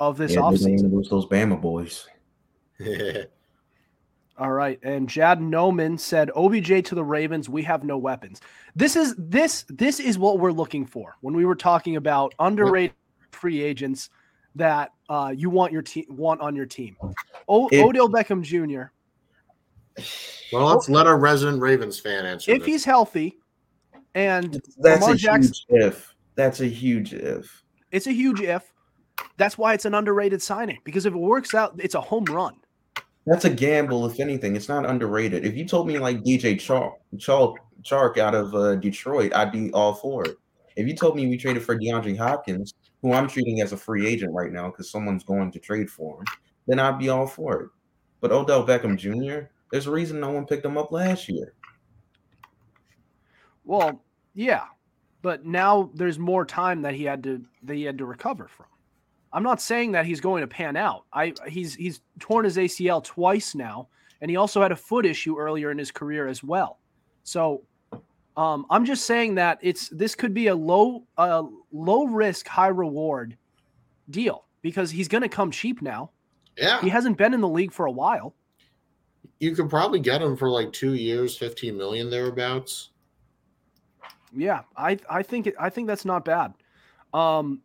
of 0.01 0.17
this 0.17 0.33
Yeah, 0.33 0.41
offseason. 0.41 0.91
those 1.09 1.27
Bama 1.27 1.61
boys. 1.61 2.09
All 4.39 4.53
right, 4.53 4.79
and 4.85 5.09
Jad 5.09 5.41
Noman 5.43 5.99
said 5.99 6.31
OBJ 6.37 6.85
to 6.85 6.95
the 6.95 7.03
Ravens. 7.03 7.49
We 7.49 7.63
have 7.65 7.83
no 7.83 7.99
weapons. 7.99 8.41
This 8.77 8.95
is 8.95 9.15
this 9.19 9.65
this 9.69 9.99
is 9.99 10.17
what 10.17 10.39
we're 10.39 10.53
looking 10.53 10.87
for 10.87 11.17
when 11.23 11.35
we 11.35 11.45
were 11.45 11.57
talking 11.57 11.97
about 11.97 12.35
underrated 12.39 12.95
free 13.33 13.61
agents 13.63 14.11
that 14.55 14.93
uh, 15.09 15.33
you 15.37 15.51
want 15.51 15.73
your 15.73 15.83
team 15.83 16.05
want 16.09 16.41
on 16.41 16.55
your 16.55 16.67
team. 16.67 16.97
O- 17.49 17.69
If- 17.73 17.85
Odell 17.85 18.09
Beckham 18.09 18.43
Jr. 18.43 18.93
well, 20.53 20.67
let's 20.67 20.89
let 20.89 21.07
our 21.09 21.19
resident 21.19 21.61
Ravens 21.61 21.99
fan 21.99 22.25
answer. 22.25 22.53
If 22.53 22.61
this. 22.61 22.67
he's 22.67 22.85
healthy, 22.85 23.39
and 24.15 24.55
That's 24.79 25.01
Lamar 25.03 25.13
a 25.15 25.17
Jackson- 25.17 25.53
huge 25.69 25.83
if. 25.83 26.15
That's 26.37 26.61
a 26.61 26.67
huge 26.67 27.13
if. 27.13 27.65
It's 27.91 28.07
a 28.07 28.13
huge 28.13 28.41
if. 28.41 28.63
That's 29.37 29.59
why 29.59 29.75
it's 29.75 29.85
an 29.85 29.95
underrated 29.95 30.41
signing 30.41 30.79
because 30.85 31.07
if 31.07 31.13
it 31.15 31.19
works 31.19 31.55
out, 31.55 31.75
it's 31.79 31.97
a 31.97 32.01
home 32.01 32.25
run. 32.27 32.55
That's 33.29 33.45
a 33.45 33.51
gamble, 33.51 34.07
if 34.07 34.21
anything. 34.21 34.57
It's 34.57 34.71
not 34.71 34.87
underrated. 34.87 35.45
If 35.45 35.55
you 35.55 35.67
told 35.67 35.87
me 35.87 35.99
like 35.99 36.23
DJ 36.23 36.55
Chark, 36.55 36.95
Chark, 37.17 37.57
Chark 37.83 38.17
out 38.17 38.35
of 38.35 38.55
uh, 38.55 38.77
Detroit, 38.77 39.35
I'd 39.35 39.53
be 39.53 39.71
all 39.73 39.93
for 39.93 40.25
it. 40.25 40.39
If 40.77 40.87
you 40.87 40.97
told 40.97 41.15
me 41.15 41.27
we 41.27 41.37
traded 41.37 41.63
for 41.63 41.79
DeAndre 41.79 42.17
Hopkins, 42.17 42.73
who 43.03 43.13
I'm 43.13 43.29
treating 43.29 43.61
as 43.61 43.73
a 43.73 43.77
free 43.77 44.07
agent 44.07 44.33
right 44.33 44.51
now 44.51 44.71
because 44.71 44.91
someone's 44.91 45.25
going 45.25 45.53
to 45.53 45.59
trade 45.59 45.91
for 45.91 46.21
him, 46.21 46.25
then 46.67 46.79
I'd 46.79 46.99
be 46.99 47.11
all 47.11 47.27
for 47.27 47.61
it. 47.61 47.71
But 48.21 48.33
Odell 48.33 48.67
Beckham 48.67 48.97
Jr., 48.97 49.49
there's 49.71 49.87
a 49.87 49.91
reason 49.91 50.21
no 50.21 50.31
one 50.31 50.47
picked 50.47 50.65
him 50.65 50.79
up 50.79 50.91
last 50.91 51.29
year. 51.29 51.53
Well, 53.67 54.03
yeah, 54.33 54.65
but 55.21 55.45
now 55.45 55.91
there's 55.93 56.19
more 56.19 56.47
time 56.47 56.81
that 56.81 56.95
he 56.95 57.05
had 57.05 57.23
to 57.25 57.45
that 57.65 57.75
he 57.75 57.83
had 57.83 57.99
to 57.99 58.07
recover 58.07 58.49
from. 58.49 58.67
I'm 59.33 59.43
not 59.43 59.61
saying 59.61 59.93
that 59.93 60.07
he's 60.07 60.21
going 60.21 60.41
to 60.41 60.47
pan 60.47 60.77
out. 60.77 61.05
I 61.13 61.35
he's 61.47 61.75
he's 61.75 62.01
torn 62.19 62.45
his 62.45 62.57
ACL 62.57 63.05
twice 63.05 63.55
now, 63.55 63.89
and 64.21 64.31
he 64.31 64.37
also 64.37 64.63
had 64.63 64.73
a 64.73 64.77
foot 64.77 65.05
issue 65.05 65.39
earlier 65.39 65.71
in 65.71 65.79
his 65.79 65.91
career 65.91 66.27
as 66.29 66.43
well. 66.43 66.79
So, 67.25 67.63
um, 68.37 68.65
I'm 68.71 68.85
just 68.85 69.05
saying 69.05 69.35
that 69.35 69.59
it's 69.61 69.89
this 69.91 70.15
could 70.15 70.33
be 70.33 70.47
a 70.47 70.55
low 70.55 71.05
uh, 71.19 71.43
low 71.73 72.07
risk 72.07 72.49
high 72.49 72.69
reward 72.69 73.37
deal 74.11 74.47
because 74.63 74.91
he's 74.91 75.09
going 75.09 75.23
to 75.23 75.29
come 75.29 75.51
cheap 75.51 75.83
now. 75.83 76.11
yeah, 76.57 76.81
He 76.81 76.89
hasn't 76.89 77.19
been 77.19 77.35
in 77.35 77.41
the 77.41 77.49
league 77.49 77.73
for 77.73 77.87
a 77.87 77.93
while. 77.93 78.35
you 79.41 79.55
could 79.55 79.69
probably 79.69 80.01
get 80.01 80.23
him 80.23 80.37
for 80.37 80.49
like 80.49 80.73
two 80.73 80.95
years, 80.95 81.37
fifteen 81.37 81.77
million 81.77 82.09
thereabouts. 82.09 82.91
Yeah, 84.35 84.63
I 84.77 84.99
I 85.11 85.23
think 85.23 85.47
it, 85.47 85.55
I 85.61 85.69
think 85.71 85.87
that's 85.87 86.05
not 86.05 86.25
bad. 86.25 86.55
Um, 87.15 87.61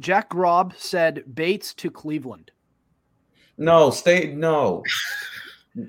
Jack 0.00 0.28
Grob 0.28 0.74
said 0.76 1.24
Bates 1.34 1.74
to 1.74 1.90
Cleveland. 1.90 2.50
No, 3.58 3.90
stay. 3.90 4.34
No, 4.34 4.82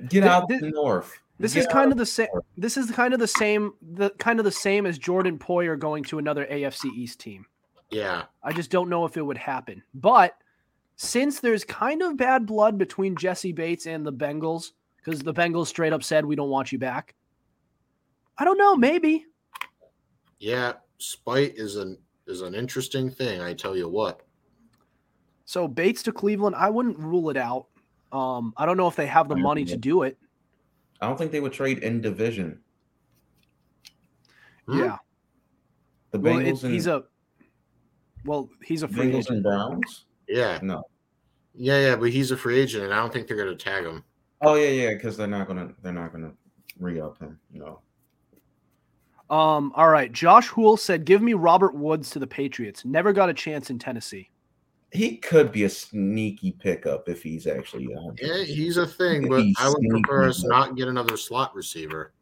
get 0.08 0.24
out 0.24 0.48
th- 0.48 0.62
the 0.62 0.70
north. 0.70 1.13
This 1.39 1.54
Get 1.54 1.62
is 1.62 1.67
kind 1.67 1.91
of 1.91 1.98
the 1.98 2.06
same. 2.06 2.28
This 2.56 2.78
is 2.78 2.89
kind 2.89 3.13
of 3.13 3.20
the 3.20 3.28
same. 3.28 3.74
The 3.93 4.10
kind 4.12 4.39
of 4.39 4.46
the 4.46 4.52
same 4.52 4.86
as 4.86 4.98
Jordan 4.98 5.38
Poyer 5.38 5.78
going 5.78 6.04
to 6.06 6.17
another 6.17 6.46
AFC 6.46 6.86
East 6.96 7.20
team. 7.20 7.46
Yeah, 7.91 8.24
I 8.43 8.54
just 8.54 8.72
don't 8.72 8.89
know 8.89 9.06
if 9.06 9.17
it 9.17 9.22
would 9.22 9.38
happen. 9.38 9.84
But 9.93 10.36
since 10.96 11.39
there's 11.39 11.63
kind 11.63 12.02
of 12.02 12.17
bad 12.17 12.46
blood 12.46 12.78
between 12.78 13.15
Jessie 13.15 13.52
Bates 13.52 13.86
and 13.86 14.06
the 14.06 14.13
Bengals, 14.13 14.72
because 14.98 15.22
the 15.22 15.34
Bengals 15.34 15.67
straight 15.67 15.93
up 15.93 16.04
said 16.04 16.26
we 16.26 16.36
don't 16.36 16.50
want 16.50 16.72
you 16.72 16.80
back. 16.80 17.13
I 18.38 18.46
don't 18.46 18.58
know. 18.58 18.76
Maybe. 18.76 19.26
yeah. 20.39 20.74
Spite 21.00 21.54
is 21.58 21.76
an 21.76 21.96
is 22.28 22.42
an 22.42 22.54
interesting 22.56 23.10
thing. 23.10 23.42
I 23.42 23.54
tell 23.54 23.76
you 23.76 23.88
what. 23.90 24.22
So 25.46 25.68
Bates 25.68 26.04
to 26.04 26.12
Cleveland, 26.12 26.56
I 26.56 26.70
wouldn't 26.70 27.00
rule 27.00 27.30
it 27.30 27.38
out. 27.38 27.68
Um, 28.12 28.54
I 28.58 28.66
don't 28.66 28.78
know 28.78 28.88
if 28.88 28.96
they 28.96 29.08
have 29.08 29.30
the 29.30 29.36
money 29.36 29.62
agree. 29.62 29.74
to 29.74 29.78
do 29.78 30.04
it. 30.04 30.18
I 31.02 31.08
don't 31.08 31.18
think 31.18 31.32
they 31.32 31.40
would 31.40 31.54
trade 31.54 31.80
in 31.80 32.02
division. 32.02 32.60
Hmm? 34.68 34.80
Yeah. 34.80 34.98
The 36.12 36.20
Well, 36.20 36.38
it, 36.40 36.44
Bengals 36.46 36.63
and 36.63 36.74
he's 36.74 36.88
a 36.88 37.04
well, 38.26 38.50
he's 38.63 38.84
a 38.84 38.88
free 38.88 39.06
Bengals 39.12 39.18
agent. 39.20 39.30
and 39.30 39.44
Browns. 39.44 40.06
Yeah, 40.28 40.60
No. 40.62 40.84
yeah, 41.54 41.80
yeah. 41.80 41.96
But 41.96 42.10
he's 42.10 42.32
a 42.32 42.38
free 42.38 42.60
agent, 42.60 42.84
and 42.84 42.94
I 42.94 42.98
don't 42.98 43.13
think 43.13 43.28
they're 43.28 43.38
going 43.38 43.56
to 43.56 43.63
tag 43.63 43.86
him. 43.86 44.04
Oh 44.42 44.56
yeah, 44.56 44.70
yeah, 44.70 44.94
because 44.94 45.16
they're 45.18 45.28
not 45.28 45.48
gonna 45.48 45.74
they're 45.82 45.94
not 45.94 46.12
gonna 46.12 46.32
re 46.80 47.00
up 47.00 47.18
him. 47.20 47.40
No. 47.52 47.80
Um, 49.30 49.74
all 49.76 49.90
right. 49.90 50.12
Josh 50.12 50.48
Hool 50.48 50.78
said, 50.78 51.06
"Give 51.06 51.22
me 51.22 51.34
Robert 51.34 51.76
Woods 51.76 52.10
to 52.12 52.20
the 52.20 52.28
Patriots. 52.28 52.86
Never 52.86 53.12
got 53.12 53.30
a 53.30 53.34
chance 53.34 53.70
in 53.70 53.78
Tennessee." 53.80 54.30
He 54.94 55.18
could 55.18 55.52
be 55.52 55.66
a 55.66 55.70
sneaky 55.70 56.54
pickup 56.54 57.10
if 57.10 57.22
he's 57.22 57.46
actually 57.46 57.88
on. 57.88 58.16
Yeah, 58.22 58.44
he's 58.44 58.78
a 58.78 58.88
thing, 58.88 59.28
but 59.28 59.44
I 59.58 59.68
would 59.68 59.90
prefer 59.90 60.30
us 60.30 60.38
sneaky, 60.38 60.50
not 60.50 60.76
get 60.78 60.88
another 60.88 61.18
slot 61.18 61.54
receiver. 61.54 62.13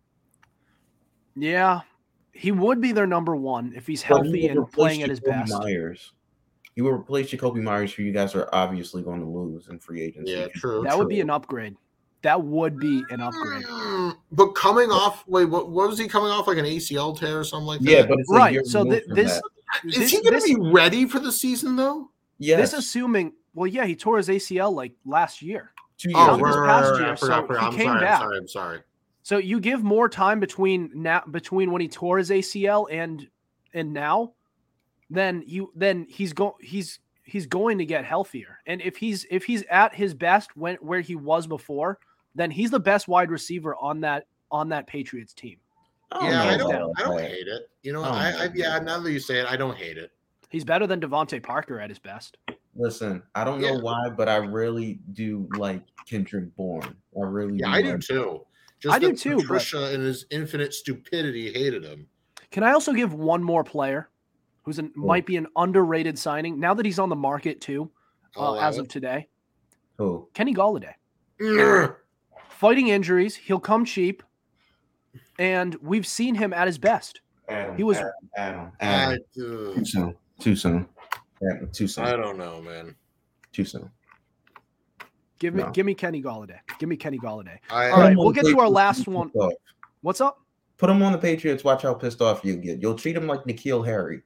Yeah, 1.36 1.82
he 2.32 2.52
would 2.52 2.82
be 2.82 2.92
their 2.92 3.06
number 3.06 3.36
one 3.36 3.74
if 3.76 3.86
he's 3.86 4.02
But 4.02 4.08
he 4.08 4.14
healthy 4.14 4.42
would 4.42 4.52
and 4.52 4.60
replace 4.62 4.74
playing 4.74 5.04
at 5.04 5.10
his 5.10 5.20
best. 5.20 5.54
Meyers. 5.54 6.14
He 6.76 6.82
will 6.82 6.92
replace 6.92 7.32
Jakobi 7.32 7.62
Meyers, 7.62 7.94
who 7.94 8.04
you 8.04 8.12
guys 8.12 8.36
are 8.36 8.50
obviously 8.52 9.02
going 9.02 9.22
to 9.22 9.26
lose 9.26 9.70
in 9.70 9.80
free 9.80 10.02
agency. 10.02 10.34
Yeah, 10.34 10.48
true. 10.48 10.84
That 10.84 10.98
would 10.98 11.08
be 11.08 11.22
an 11.22 11.30
upgrade. 11.30 11.78
That 12.26 12.42
would 12.42 12.80
be 12.80 13.04
an 13.12 13.22
upgrade. 13.22 13.66
But 14.32 14.54
coming 14.56 14.90
off, 14.92 15.24
wait, 15.28 15.46
what, 15.46 15.70
what 15.70 15.88
was 15.90 15.98
he 16.00 16.08
coming 16.08 16.30
off? 16.30 16.48
Like 16.48 16.58
an 16.58 16.66
ACL 16.66 17.18
tear 17.18 17.40
or 17.40 17.44
something 17.44 17.68
like 17.68 17.80
that? 17.82 17.90
Yeah, 17.90 18.06
but 18.06 18.20
it's 18.20 18.30
Right, 18.30 18.52
year 18.54 18.64
so 18.66 18.80
removed 18.84 19.04
thi- 19.08 19.14
this 19.14 19.42
is 19.86 19.96
this- 19.98 20.12
he 20.12 20.22
going 20.22 20.42
to 20.42 20.46
be 20.46 20.72
ready 20.72 21.06
for 21.06 21.20
the 21.20 21.32
season 21.32 21.76
though? 21.76 22.10
Yeah. 22.40 22.58
This 22.58 22.74
assuming, 22.74 23.34
well, 23.54 23.68
yeah, 23.68 23.86
he 23.86 23.96
tore 23.96 24.18
his 24.18 24.28
ACL 24.28 24.74
like 24.74 24.92
last 25.06 25.42
year. 25.42 25.72
two 25.98 26.10
years. 26.10 26.20
Oh, 26.20 26.36
Not 26.36 26.46
this 26.48 26.56
right, 26.58 26.68
past 26.68 26.92
right, 26.92 27.00
year, 27.00 27.12
I 27.12 27.16
forgot, 27.16 27.20
so 27.20 27.44
I 27.44 27.48
forgot. 27.48 27.60
he 27.62 27.68
I'm 27.68 27.74
came 27.76 27.86
sorry, 27.88 28.02
back. 28.02 28.22
I'm 28.22 28.26
sorry. 28.28 28.38
I'm 28.40 28.48
sorry. 28.48 28.80
So 29.24 29.38
you 29.38 29.60
give 29.60 29.84
more 29.84 30.10
time 30.10 30.40
between 30.40 30.90
now 30.94 31.24
between 31.32 31.72
when 31.72 31.82
he 31.82 31.88
tore 31.88 32.18
his 32.18 32.30
ACL 32.32 32.88
and 32.92 33.28
and 33.74 33.94
now, 33.94 34.34
then 35.10 35.44
you 35.46 35.72
then 35.76 36.06
he's 36.10 36.34
go 36.34 36.58
he's 36.60 37.00
he's 37.24 37.46
going 37.48 37.78
to 37.78 37.86
get 37.86 38.04
healthier. 38.06 38.60
And 38.68 38.82
if 38.82 38.98
he's 38.98 39.26
if 39.32 39.46
he's 39.46 39.64
at 39.70 39.96
his 39.96 40.14
best 40.14 40.56
when 40.58 40.76
where 40.78 41.02
he 41.02 41.16
was 41.16 41.48
before, 41.48 42.00
then 42.36 42.52
he's 42.52 42.72
the 42.72 42.80
best 42.80 43.08
wide 43.08 43.32
receiver 43.32 43.76
on 43.76 44.02
that 44.02 44.28
on 44.52 44.70
that 44.70 44.88
Patriots 44.88 45.34
team. 45.34 45.58
I 46.12 46.30
yeah, 46.30 46.44
I 46.44 46.58
don't, 46.58 46.72
about 46.72 46.92
I 46.98 47.02
don't 47.04 47.20
hate 47.20 47.48
it. 47.48 47.70
You 47.82 47.94
know, 47.94 48.04
I 48.04 48.32
I, 48.32 48.44
I 48.44 48.50
yeah. 48.54 48.80
Now 48.80 49.00
that 49.00 49.12
you 49.12 49.20
say 49.20 49.40
it, 49.40 49.48
I 49.48 49.58
don't 49.58 49.76
hate 49.76 49.98
it. 49.98 50.12
He's 50.50 50.64
better 50.64 50.88
than 50.88 51.02
DeVante 51.02 51.42
Parker 51.42 51.80
at 51.80 51.90
his 51.90 52.00
best. 52.00 52.38
Listen, 52.76 53.24
I 53.34 53.44
don't 53.44 53.62
know 53.62 53.78
why, 53.80 54.10
but 54.10 54.30
I 54.30 54.36
really 54.38 55.00
do 55.14 55.48
like 55.58 55.82
Kendrick 56.08 56.56
Bourne. 56.56 56.96
I 57.18 57.24
really 57.26 57.58
Yeah, 57.58 57.68
do 57.68 57.72
I 57.74 57.82
do 57.82 57.98
too. 57.98 58.46
Just 58.80 58.96
I 58.96 59.00
do 59.00 59.10
that 59.10 59.18
too, 59.18 59.42
but- 59.48 59.74
and 59.74 60.04
his 60.04 60.26
infinite 60.30 60.74
stupidity 60.74 61.52
hated 61.52 61.84
him. 61.84 62.08
Can 62.52 62.64
I 62.64 62.74
also 62.74 62.94
give 62.94 63.14
one 63.14 63.44
more 63.44 63.64
player 63.64 64.10
who's 64.64 64.80
an, 64.80 64.92
might 64.96 65.26
be 65.26 65.38
an 65.38 65.48
underrated 65.56 66.18
signing 66.20 66.60
now 66.60 66.74
that 66.74 66.86
he's 66.86 67.00
on 67.00 67.10
the 67.10 67.16
market 67.16 67.60
too, 67.62 67.90
uh, 68.38 68.56
as 68.56 68.78
of 68.78 68.88
today? 68.88 69.28
Who? 69.98 70.30
Kenny 70.34 70.54
Golladay. 70.54 70.94
It. 72.56 72.60
Fighting 72.60 72.88
injuries, 72.88 73.36
he'll 73.36 73.60
come 73.60 73.86
cheap, 73.86 74.24
and 75.38 75.76
we've 75.82 76.08
seen 76.08 76.36
him 76.36 76.54
at 76.54 76.68
his 76.68 76.78
best. 76.78 77.22
Adam. 77.50 77.76
He 77.78 77.84
was- 77.84 77.98
Adam. 77.98 78.12
Adam. 78.38 78.72
I, 78.82 78.86
Adam. 78.86 79.18
Too 79.34 79.86
soon. 79.86 80.16
Too 80.40 80.56
soon. 80.56 80.88
Adam, 81.52 81.70
too 81.72 81.88
soon. 81.88 82.06
I 82.06 82.12
don't 82.16 82.38
know, 82.38 82.62
man. 82.62 82.96
Too 83.52 83.66
soon. 83.66 83.90
Give 85.38 85.54
me, 85.54 85.64
No. 85.64 85.72
give 85.72 85.86
me 85.86 85.94
Kenny 85.94 86.24
Golladay. 86.24 86.60
Give 86.80 86.88
me 86.90 86.96
Kenny 86.96 87.20
Golladay. 87.20 87.58
I, 87.70 87.90
All 87.90 88.00
right, 88.00 88.18
we'll 88.18 88.32
get 88.32 88.46
to 88.46 88.60
our 88.60 88.70
last 88.70 89.08
one. 89.08 89.28
pissed 89.30 89.38
off. 89.38 89.54
What's 90.02 90.22
up? 90.22 90.40
Put 90.78 90.90
him 90.90 91.02
on 91.04 91.12
the 91.12 91.18
Patriots. 91.18 91.64
Watch 91.64 91.84
how 91.84 91.94
pissed 91.94 92.22
off 92.22 92.44
you 92.44 92.56
get. 92.56 92.82
You'll 92.82 92.96
treat 92.96 93.16
him 93.16 93.28
like 93.28 93.42
N'Keal 93.44 93.86
Harry. 93.86 94.22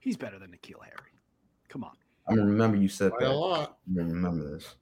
He's 0.00 0.16
better 0.16 0.38
than 0.38 0.50
N'Keal 0.52 0.82
Harry. 0.84 1.10
Come 1.68 1.84
on. 1.84 1.96
I'm 2.28 2.36
remember 2.36 2.76
you 2.76 2.88
said 2.88 3.10
by 3.18 3.26
a 3.26 3.28
that. 3.28 3.34
lot. 3.34 3.78
I'm 3.88 3.96
remember 3.96 4.50
this. 4.52 4.76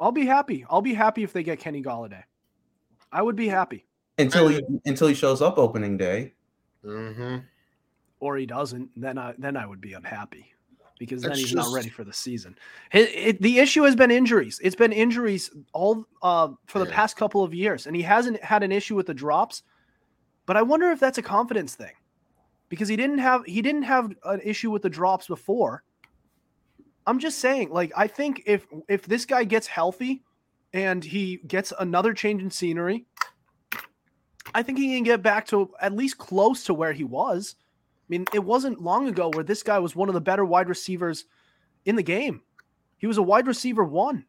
I'll 0.00 0.12
be 0.12 0.26
happy. 0.26 0.64
I'll 0.68 0.82
be 0.82 0.94
happy 0.94 1.22
if 1.22 1.32
they 1.32 1.42
get 1.42 1.58
Kenny 1.58 1.82
Golladay. 1.82 2.22
I 3.12 3.22
would 3.22 3.36
be 3.36 3.48
happy. 3.48 3.86
Until 4.18 4.48
he 4.48 4.62
until 4.84 5.08
he 5.08 5.14
shows 5.14 5.42
up 5.42 5.58
opening 5.58 5.96
day. 5.96 6.32
Mm-hmm. 6.84 7.38
Or 8.20 8.36
he 8.36 8.46
doesn't, 8.46 8.90
then 8.96 9.18
I 9.18 9.34
then 9.38 9.56
I 9.56 9.66
would 9.66 9.80
be 9.80 9.92
unhappy 9.92 10.52
because 10.98 11.20
then 11.20 11.30
That's 11.32 11.40
he's 11.42 11.54
not 11.54 11.74
ready 11.74 11.90
for 11.90 12.04
the 12.04 12.12
season. 12.12 12.56
It, 12.92 13.10
it- 13.14 13.42
the 13.42 13.58
issue 13.58 13.82
has 13.82 13.94
been 13.94 14.10
injuries. 14.10 14.58
It's 14.62 14.76
been 14.76 14.92
injuries 14.92 15.50
all 15.72 16.06
uh, 16.22 16.48
for 16.66 16.78
the 16.78 16.86
Yeah. 16.86 16.94
past 16.94 17.16
couple 17.16 17.42
of 17.42 17.52
years, 17.52 17.86
and 17.86 17.94
he 17.94 18.02
hasn't 18.02 18.42
had 18.42 18.62
an 18.62 18.72
issue 18.72 18.94
with 18.94 19.06
the 19.06 19.14
drops. 19.14 19.62
But 20.46 20.56
I 20.56 20.62
wonder 20.62 20.90
if 20.90 21.00
that's 21.00 21.18
a 21.18 21.22
confidence 21.22 21.74
thing, 21.74 21.92
because 22.68 22.88
he 22.88 22.96
didn't 22.96 23.18
have 23.18 23.44
he 23.44 23.60
didn't 23.60 23.82
have 23.82 24.12
an 24.24 24.40
issue 24.42 24.70
with 24.70 24.82
the 24.82 24.90
drops 24.90 25.26
before. 25.26 25.82
I'm 27.06 27.18
just 27.18 27.38
saying, 27.38 27.70
like 27.70 27.92
I 27.96 28.06
think 28.06 28.42
if 28.46 28.66
if 28.88 29.02
this 29.06 29.24
guy 29.24 29.44
gets 29.44 29.66
healthy, 29.66 30.22
and 30.72 31.02
he 31.04 31.38
gets 31.46 31.72
another 31.78 32.12
change 32.12 32.42
in 32.42 32.50
scenery, 32.50 33.06
I 34.54 34.62
think 34.62 34.78
he 34.78 34.94
can 34.94 35.04
get 35.04 35.22
back 35.22 35.46
to 35.48 35.70
at 35.80 35.92
least 35.92 36.18
close 36.18 36.64
to 36.64 36.74
where 36.74 36.92
he 36.92 37.04
was. 37.04 37.54
I 37.58 38.04
mean, 38.08 38.26
it 38.34 38.44
wasn't 38.44 38.80
long 38.82 39.08
ago 39.08 39.30
where 39.30 39.44
this 39.44 39.62
guy 39.62 39.78
was 39.78 39.96
one 39.96 40.08
of 40.08 40.14
the 40.14 40.20
better 40.20 40.44
wide 40.44 40.68
receivers 40.68 41.24
in 41.86 41.96
the 41.96 42.02
game. 42.02 42.42
He 42.98 43.06
was 43.06 43.18
a 43.18 43.22
wide 43.22 43.46
receiver 43.46 43.84
one. 43.84 44.24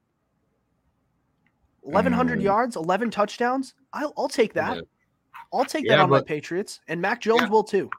1,100 1.81 2.39
Mm. 2.39 2.43
yards, 2.43 2.75
11 2.75 3.09
touchdowns. 3.11 3.73
I'll, 3.93 4.13
I'll 4.17 4.27
take 4.27 4.53
that. 4.53 4.77
Yeah. 4.77 4.81
I'll 5.53 5.65
take 5.65 5.85
Yeah, 5.85 5.97
that 5.97 6.03
on 6.03 6.09
my 6.09 6.21
Patriots. 6.21 6.81
And 6.87 7.01
Mac 7.01 7.21
Jones 7.21 7.43
Yeah. 7.43 7.49
will 7.49 7.63
too. 7.63 7.89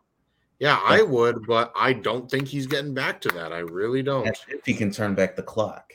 Yeah, 0.58 0.80
I 0.84 1.02
would, 1.02 1.46
but 1.46 1.72
I 1.76 1.92
don't 1.92 2.28
think 2.28 2.48
he's 2.48 2.66
getting 2.66 2.92
back 2.92 3.20
to 3.20 3.28
that. 3.28 3.52
I 3.52 3.58
really 3.58 4.02
don't. 4.02 4.24
That's 4.24 4.44
if 4.48 4.64
he 4.64 4.74
can 4.74 4.90
turn 4.90 5.14
back 5.14 5.36
the 5.36 5.42
clock. 5.42 5.92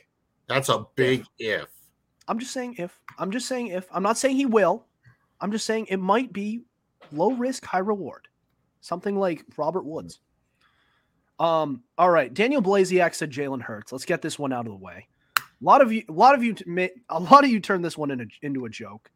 That's 0.48 0.70
a 0.70 0.86
big 0.96 1.26
if. 1.38 1.68
I'm 2.28 2.40
just 2.40 2.54
saying 2.54 2.76
if. 2.78 2.98
I'm 3.18 3.32
just 3.32 3.48
saying 3.48 3.68
if. 3.68 3.88
I'm 3.92 4.04
not 4.04 4.18
saying 4.18 4.38
he 4.38 4.46
will. 4.46 4.86
I'm 5.42 5.52
just 5.52 5.66
saying 5.66 5.88
it 5.90 5.98
might 5.98 6.32
be 6.32 6.62
low 7.12 7.32
risk, 7.32 7.66
high 7.66 7.80
reward. 7.80 8.28
Something 8.80 9.18
like 9.18 9.44
Robert 9.58 9.86
Woods. 9.86 10.20
Um, 11.40 11.84
all 11.98 12.10
right. 12.10 12.34
Daniel 12.34 12.62
Blaziak 12.62 13.14
said 13.16 13.32
Jalen 13.32 13.62
Hurts. 13.62 13.92
Let's 13.92 14.06
get 14.06 14.22
this 14.22 14.40
one 14.40 14.54
out 14.54 14.66
of 14.66 14.72
the 14.72 14.78
way. 14.78 15.08
A 15.38 15.42
lot 15.62 15.82
of 15.82 15.92
you, 15.92 16.04
a 16.08 16.12
lot 16.12 16.36
of 16.36 16.44
you, 16.44 16.54
t- 16.54 16.90
a 17.10 17.20
lot 17.20 17.44
of 17.44 17.50
you 17.50 17.60
turned 17.60 17.84
this 17.84 17.98
one 17.98 18.12
into, 18.12 18.28
into 18.42 18.66
a 18.66 18.70
joke. 18.70 19.10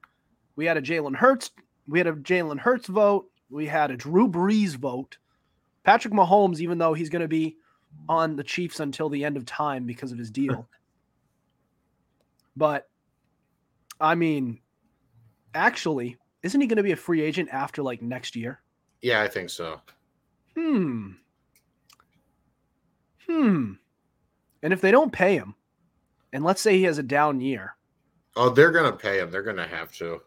We 0.56 0.66
had 0.66 0.78
a 0.78 0.82
Jalen 0.82 1.16
Hurts, 1.16 1.52
we 1.88 2.00
had 2.00 2.08
a 2.08 2.14
Jalen 2.14 2.60
Hurts 2.60 2.88
vote, 2.88 3.30
we 3.50 3.66
had 3.66 3.92
a 3.92 3.98
Drew 3.98 4.28
Brees 4.28 4.76
vote. 4.76 5.18
Patrick 5.88 6.14
Mahomes, 6.14 6.60
even 6.60 6.78
though 6.78 6.94
he's 6.94 7.08
going 7.10 7.22
to 7.22 7.30
be 7.30 7.56
on 8.10 8.36
the 8.36 8.44
Chiefs 8.44 8.82
until 8.82 9.08
the 9.08 9.24
end 9.24 9.38
of 9.38 9.46
time 9.46 9.86
because 9.86 10.12
of 10.12 10.18
his 10.18 10.30
deal. 10.30 10.68
but 12.58 12.90
I 14.02 14.14
mean, 14.14 14.60
actually, 15.56 16.18
isn't 16.44 16.60
he 16.60 16.68
going 16.68 16.76
to 16.78 16.84
be 16.84 16.92
a 16.92 16.98
free 16.98 17.22
agent 17.22 17.48
after 17.54 17.82
like 17.82 18.02
next 18.02 18.36
year? 18.36 18.60
Yeah, 19.02 19.22
I 19.22 19.30
think 19.30 19.50
so. 19.50 19.80
Hmm. 20.58 21.12
Hmm. 23.26 23.74
And 24.64 24.74
if 24.74 24.82
they 24.82 24.92
don't 24.92 25.12
pay 25.14 25.38
him, 25.38 25.56
and 26.34 26.44
let's 26.44 26.60
say 26.62 26.78
he 26.78 26.84
has 26.84 26.98
a 26.98 27.04
down 27.04 27.40
year, 27.40 27.76
Oh, 28.36 28.50
they're 28.50 28.72
gonna 28.72 28.92
pay 28.96 29.20
him. 29.20 29.32
They're 29.32 29.42
gonna 29.42 29.66
have 29.68 29.92
to. 29.94 30.22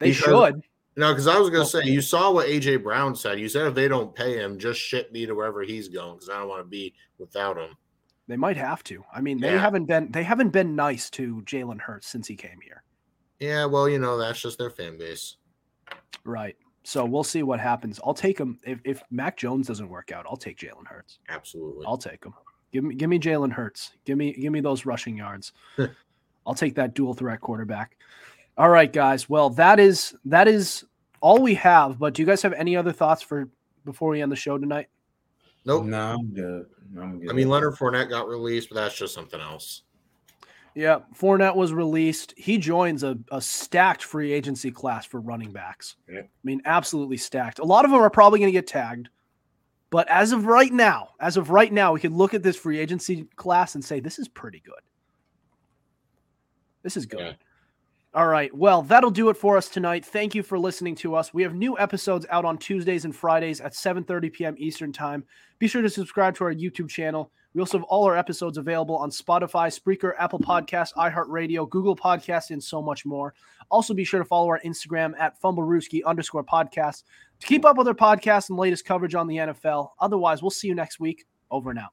they 0.00 0.10
Because- 0.10 0.24
should. 0.24 0.62
No, 0.96 1.12
because 1.12 1.26
I 1.26 1.38
was 1.38 1.50
gonna 1.50 1.62
oh. 1.62 1.66
say 1.66 1.84
you 1.84 2.00
saw 2.00 2.30
what 2.30 2.46
AJ 2.46 2.82
Brown 2.82 3.16
said. 3.16 3.40
You 3.40 3.48
said 3.48 3.66
if 3.66 3.74
they 3.74 3.88
don't 3.88 4.14
pay 4.14 4.38
him, 4.38 4.58
just 4.58 4.80
ship 4.80 5.10
me 5.12 5.26
to 5.26 5.34
wherever 5.34 5.62
he's 5.62 5.88
going 5.88 6.14
because 6.14 6.28
I 6.28 6.38
don't 6.38 6.48
want 6.48 6.60
to 6.60 6.68
be 6.68 6.94
without 7.18 7.56
him. 7.56 7.76
They 8.28 8.36
might 8.36 8.56
have 8.56 8.82
to. 8.84 9.04
I 9.12 9.20
mean, 9.20 9.40
they 9.40 9.52
Yeah. 9.52 9.60
haven't 9.60 9.86
been 9.86 10.10
they 10.12 10.22
haven't 10.22 10.50
been 10.50 10.76
nice 10.76 11.10
to 11.10 11.42
Jalen 11.42 11.80
Hurts 11.80 12.06
since 12.06 12.28
he 12.28 12.36
came 12.36 12.60
here. 12.62 12.82
Yeah, 13.40 13.66
well, 13.66 13.88
you 13.88 13.98
know 13.98 14.16
that's 14.16 14.40
just 14.40 14.58
their 14.58 14.70
fan 14.70 14.96
base. 14.96 15.36
Right. 16.24 16.56
So 16.84 17.04
we'll 17.04 17.24
see 17.24 17.42
what 17.42 17.60
happens. 17.60 17.98
I'll 18.04 18.14
take 18.14 18.38
him 18.38 18.58
if, 18.62 18.78
if 18.84 19.02
Mac 19.10 19.36
Jones 19.36 19.66
doesn't 19.66 19.88
work 19.88 20.12
out. 20.12 20.26
I'll 20.28 20.36
take 20.36 20.58
Jalen 20.58 20.86
Hurts. 20.86 21.18
Absolutely. 21.28 21.84
I'll 21.86 21.98
take 21.98 22.24
him. 22.24 22.34
Give 22.72 22.84
me 22.84 22.94
give 22.94 23.10
me 23.10 23.18
Jalen 23.18 23.52
Hurts. 23.52 23.92
Give 24.04 24.16
me 24.16 24.32
give 24.32 24.52
me 24.52 24.60
those 24.60 24.86
rushing 24.86 25.16
yards. 25.16 25.52
I'll 26.46 26.54
take 26.54 26.74
that 26.74 26.94
dual 26.94 27.14
threat 27.14 27.40
quarterback. 27.40 27.96
All 28.56 28.68
right, 28.68 28.92
guys. 28.92 29.28
Well, 29.28 29.50
that 29.50 29.80
is 29.80 30.14
that 30.26 30.46
is 30.48 30.84
all 31.20 31.42
we 31.42 31.54
have. 31.54 31.98
But 31.98 32.14
do 32.14 32.22
you 32.22 32.26
guys 32.26 32.42
have 32.42 32.52
any 32.52 32.76
other 32.76 32.92
thoughts 32.92 33.22
for 33.22 33.48
before 33.84 34.10
we 34.10 34.22
end 34.22 34.30
the 34.30 34.36
show 34.36 34.58
tonight? 34.58 34.88
Nope. 35.64 35.84
No, 35.86 35.98
I'm 35.98 36.34
good. 36.34 36.66
I'm 36.98 37.20
good. 37.20 37.30
I 37.30 37.32
mean, 37.32 37.48
Leonard 37.48 37.74
Fournette 37.74 38.10
got 38.10 38.28
released, 38.28 38.68
but 38.68 38.76
that's 38.76 38.96
just 38.96 39.14
something 39.14 39.40
else. 39.40 39.82
Yeah, 40.74 41.00
Fournette 41.16 41.54
was 41.54 41.72
released. 41.72 42.34
He 42.36 42.58
joins 42.58 43.04
a, 43.04 43.16
a 43.30 43.40
stacked 43.40 44.02
free 44.02 44.32
agency 44.32 44.72
class 44.72 45.06
for 45.06 45.20
running 45.20 45.52
backs. 45.52 45.96
Yeah. 46.10 46.20
I 46.20 46.28
mean, 46.42 46.60
absolutely 46.64 47.16
stacked. 47.16 47.60
A 47.60 47.64
lot 47.64 47.84
of 47.84 47.92
them 47.92 48.00
are 48.00 48.10
probably 48.10 48.40
going 48.40 48.48
to 48.48 48.58
get 48.58 48.66
tagged. 48.66 49.08
But 49.90 50.08
as 50.08 50.32
of 50.32 50.46
right 50.46 50.72
now, 50.72 51.10
as 51.20 51.36
of 51.36 51.50
right 51.50 51.72
now, 51.72 51.92
we 51.92 52.00
can 52.00 52.16
look 52.16 52.34
at 52.34 52.42
this 52.42 52.56
free 52.56 52.80
agency 52.80 53.28
class 53.36 53.76
and 53.76 53.84
say 53.84 54.00
this 54.00 54.18
is 54.18 54.26
pretty 54.26 54.60
good. 54.66 54.74
This 56.82 56.96
is 56.96 57.06
good. 57.06 57.20
Yeah. 57.20 57.32
All 58.14 58.28
right. 58.28 58.54
Well, 58.54 58.82
that'll 58.82 59.10
do 59.10 59.28
it 59.28 59.36
for 59.36 59.56
us 59.56 59.68
tonight. 59.68 60.04
Thank 60.04 60.36
you 60.36 60.44
for 60.44 60.56
listening 60.56 60.94
to 60.96 61.16
us. 61.16 61.34
We 61.34 61.42
have 61.42 61.56
new 61.56 61.76
episodes 61.76 62.26
out 62.30 62.44
on 62.44 62.58
Tuesdays 62.58 63.04
and 63.04 63.14
Fridays 63.14 63.60
at 63.60 63.72
7:30 63.72 64.32
p.m. 64.32 64.54
Eastern 64.56 64.92
Time. 64.92 65.24
Be 65.58 65.66
sure 65.66 65.82
to 65.82 65.90
subscribe 65.90 66.36
to 66.36 66.44
our 66.44 66.54
YouTube 66.54 66.88
channel. 66.88 67.32
We 67.54 67.60
also 67.60 67.78
have 67.78 67.84
all 67.84 68.04
our 68.04 68.16
episodes 68.16 68.56
available 68.56 68.96
on 68.96 69.10
Spotify, 69.10 69.76
Spreaker, 69.76 70.12
Apple 70.16 70.38
Podcasts, 70.38 70.92
iHeartRadio, 70.94 71.68
Google 71.68 71.96
Podcasts, 71.96 72.50
and 72.50 72.62
so 72.62 72.80
much 72.80 73.04
more. 73.04 73.34
Also, 73.68 73.94
be 73.94 74.04
sure 74.04 74.20
to 74.20 74.24
follow 74.24 74.46
our 74.46 74.60
Instagram 74.64 75.18
at 75.18 75.40
fumblerooski 75.40 76.04
underscore 76.04 76.44
podcast 76.44 77.02
to 77.40 77.46
Keep 77.48 77.64
up 77.64 77.76
with 77.76 77.88
our 77.88 77.94
podcast 77.94 78.48
and 78.48 78.58
latest 78.58 78.84
coverage 78.84 79.16
on 79.16 79.26
the 79.26 79.36
NFL. 79.36 79.90
Otherwise, 79.98 80.40
we'll 80.40 80.50
see 80.50 80.68
you 80.68 80.74
next 80.76 81.00
week. 81.00 81.26
Over 81.50 81.70
and 81.70 81.80
out. 81.80 81.92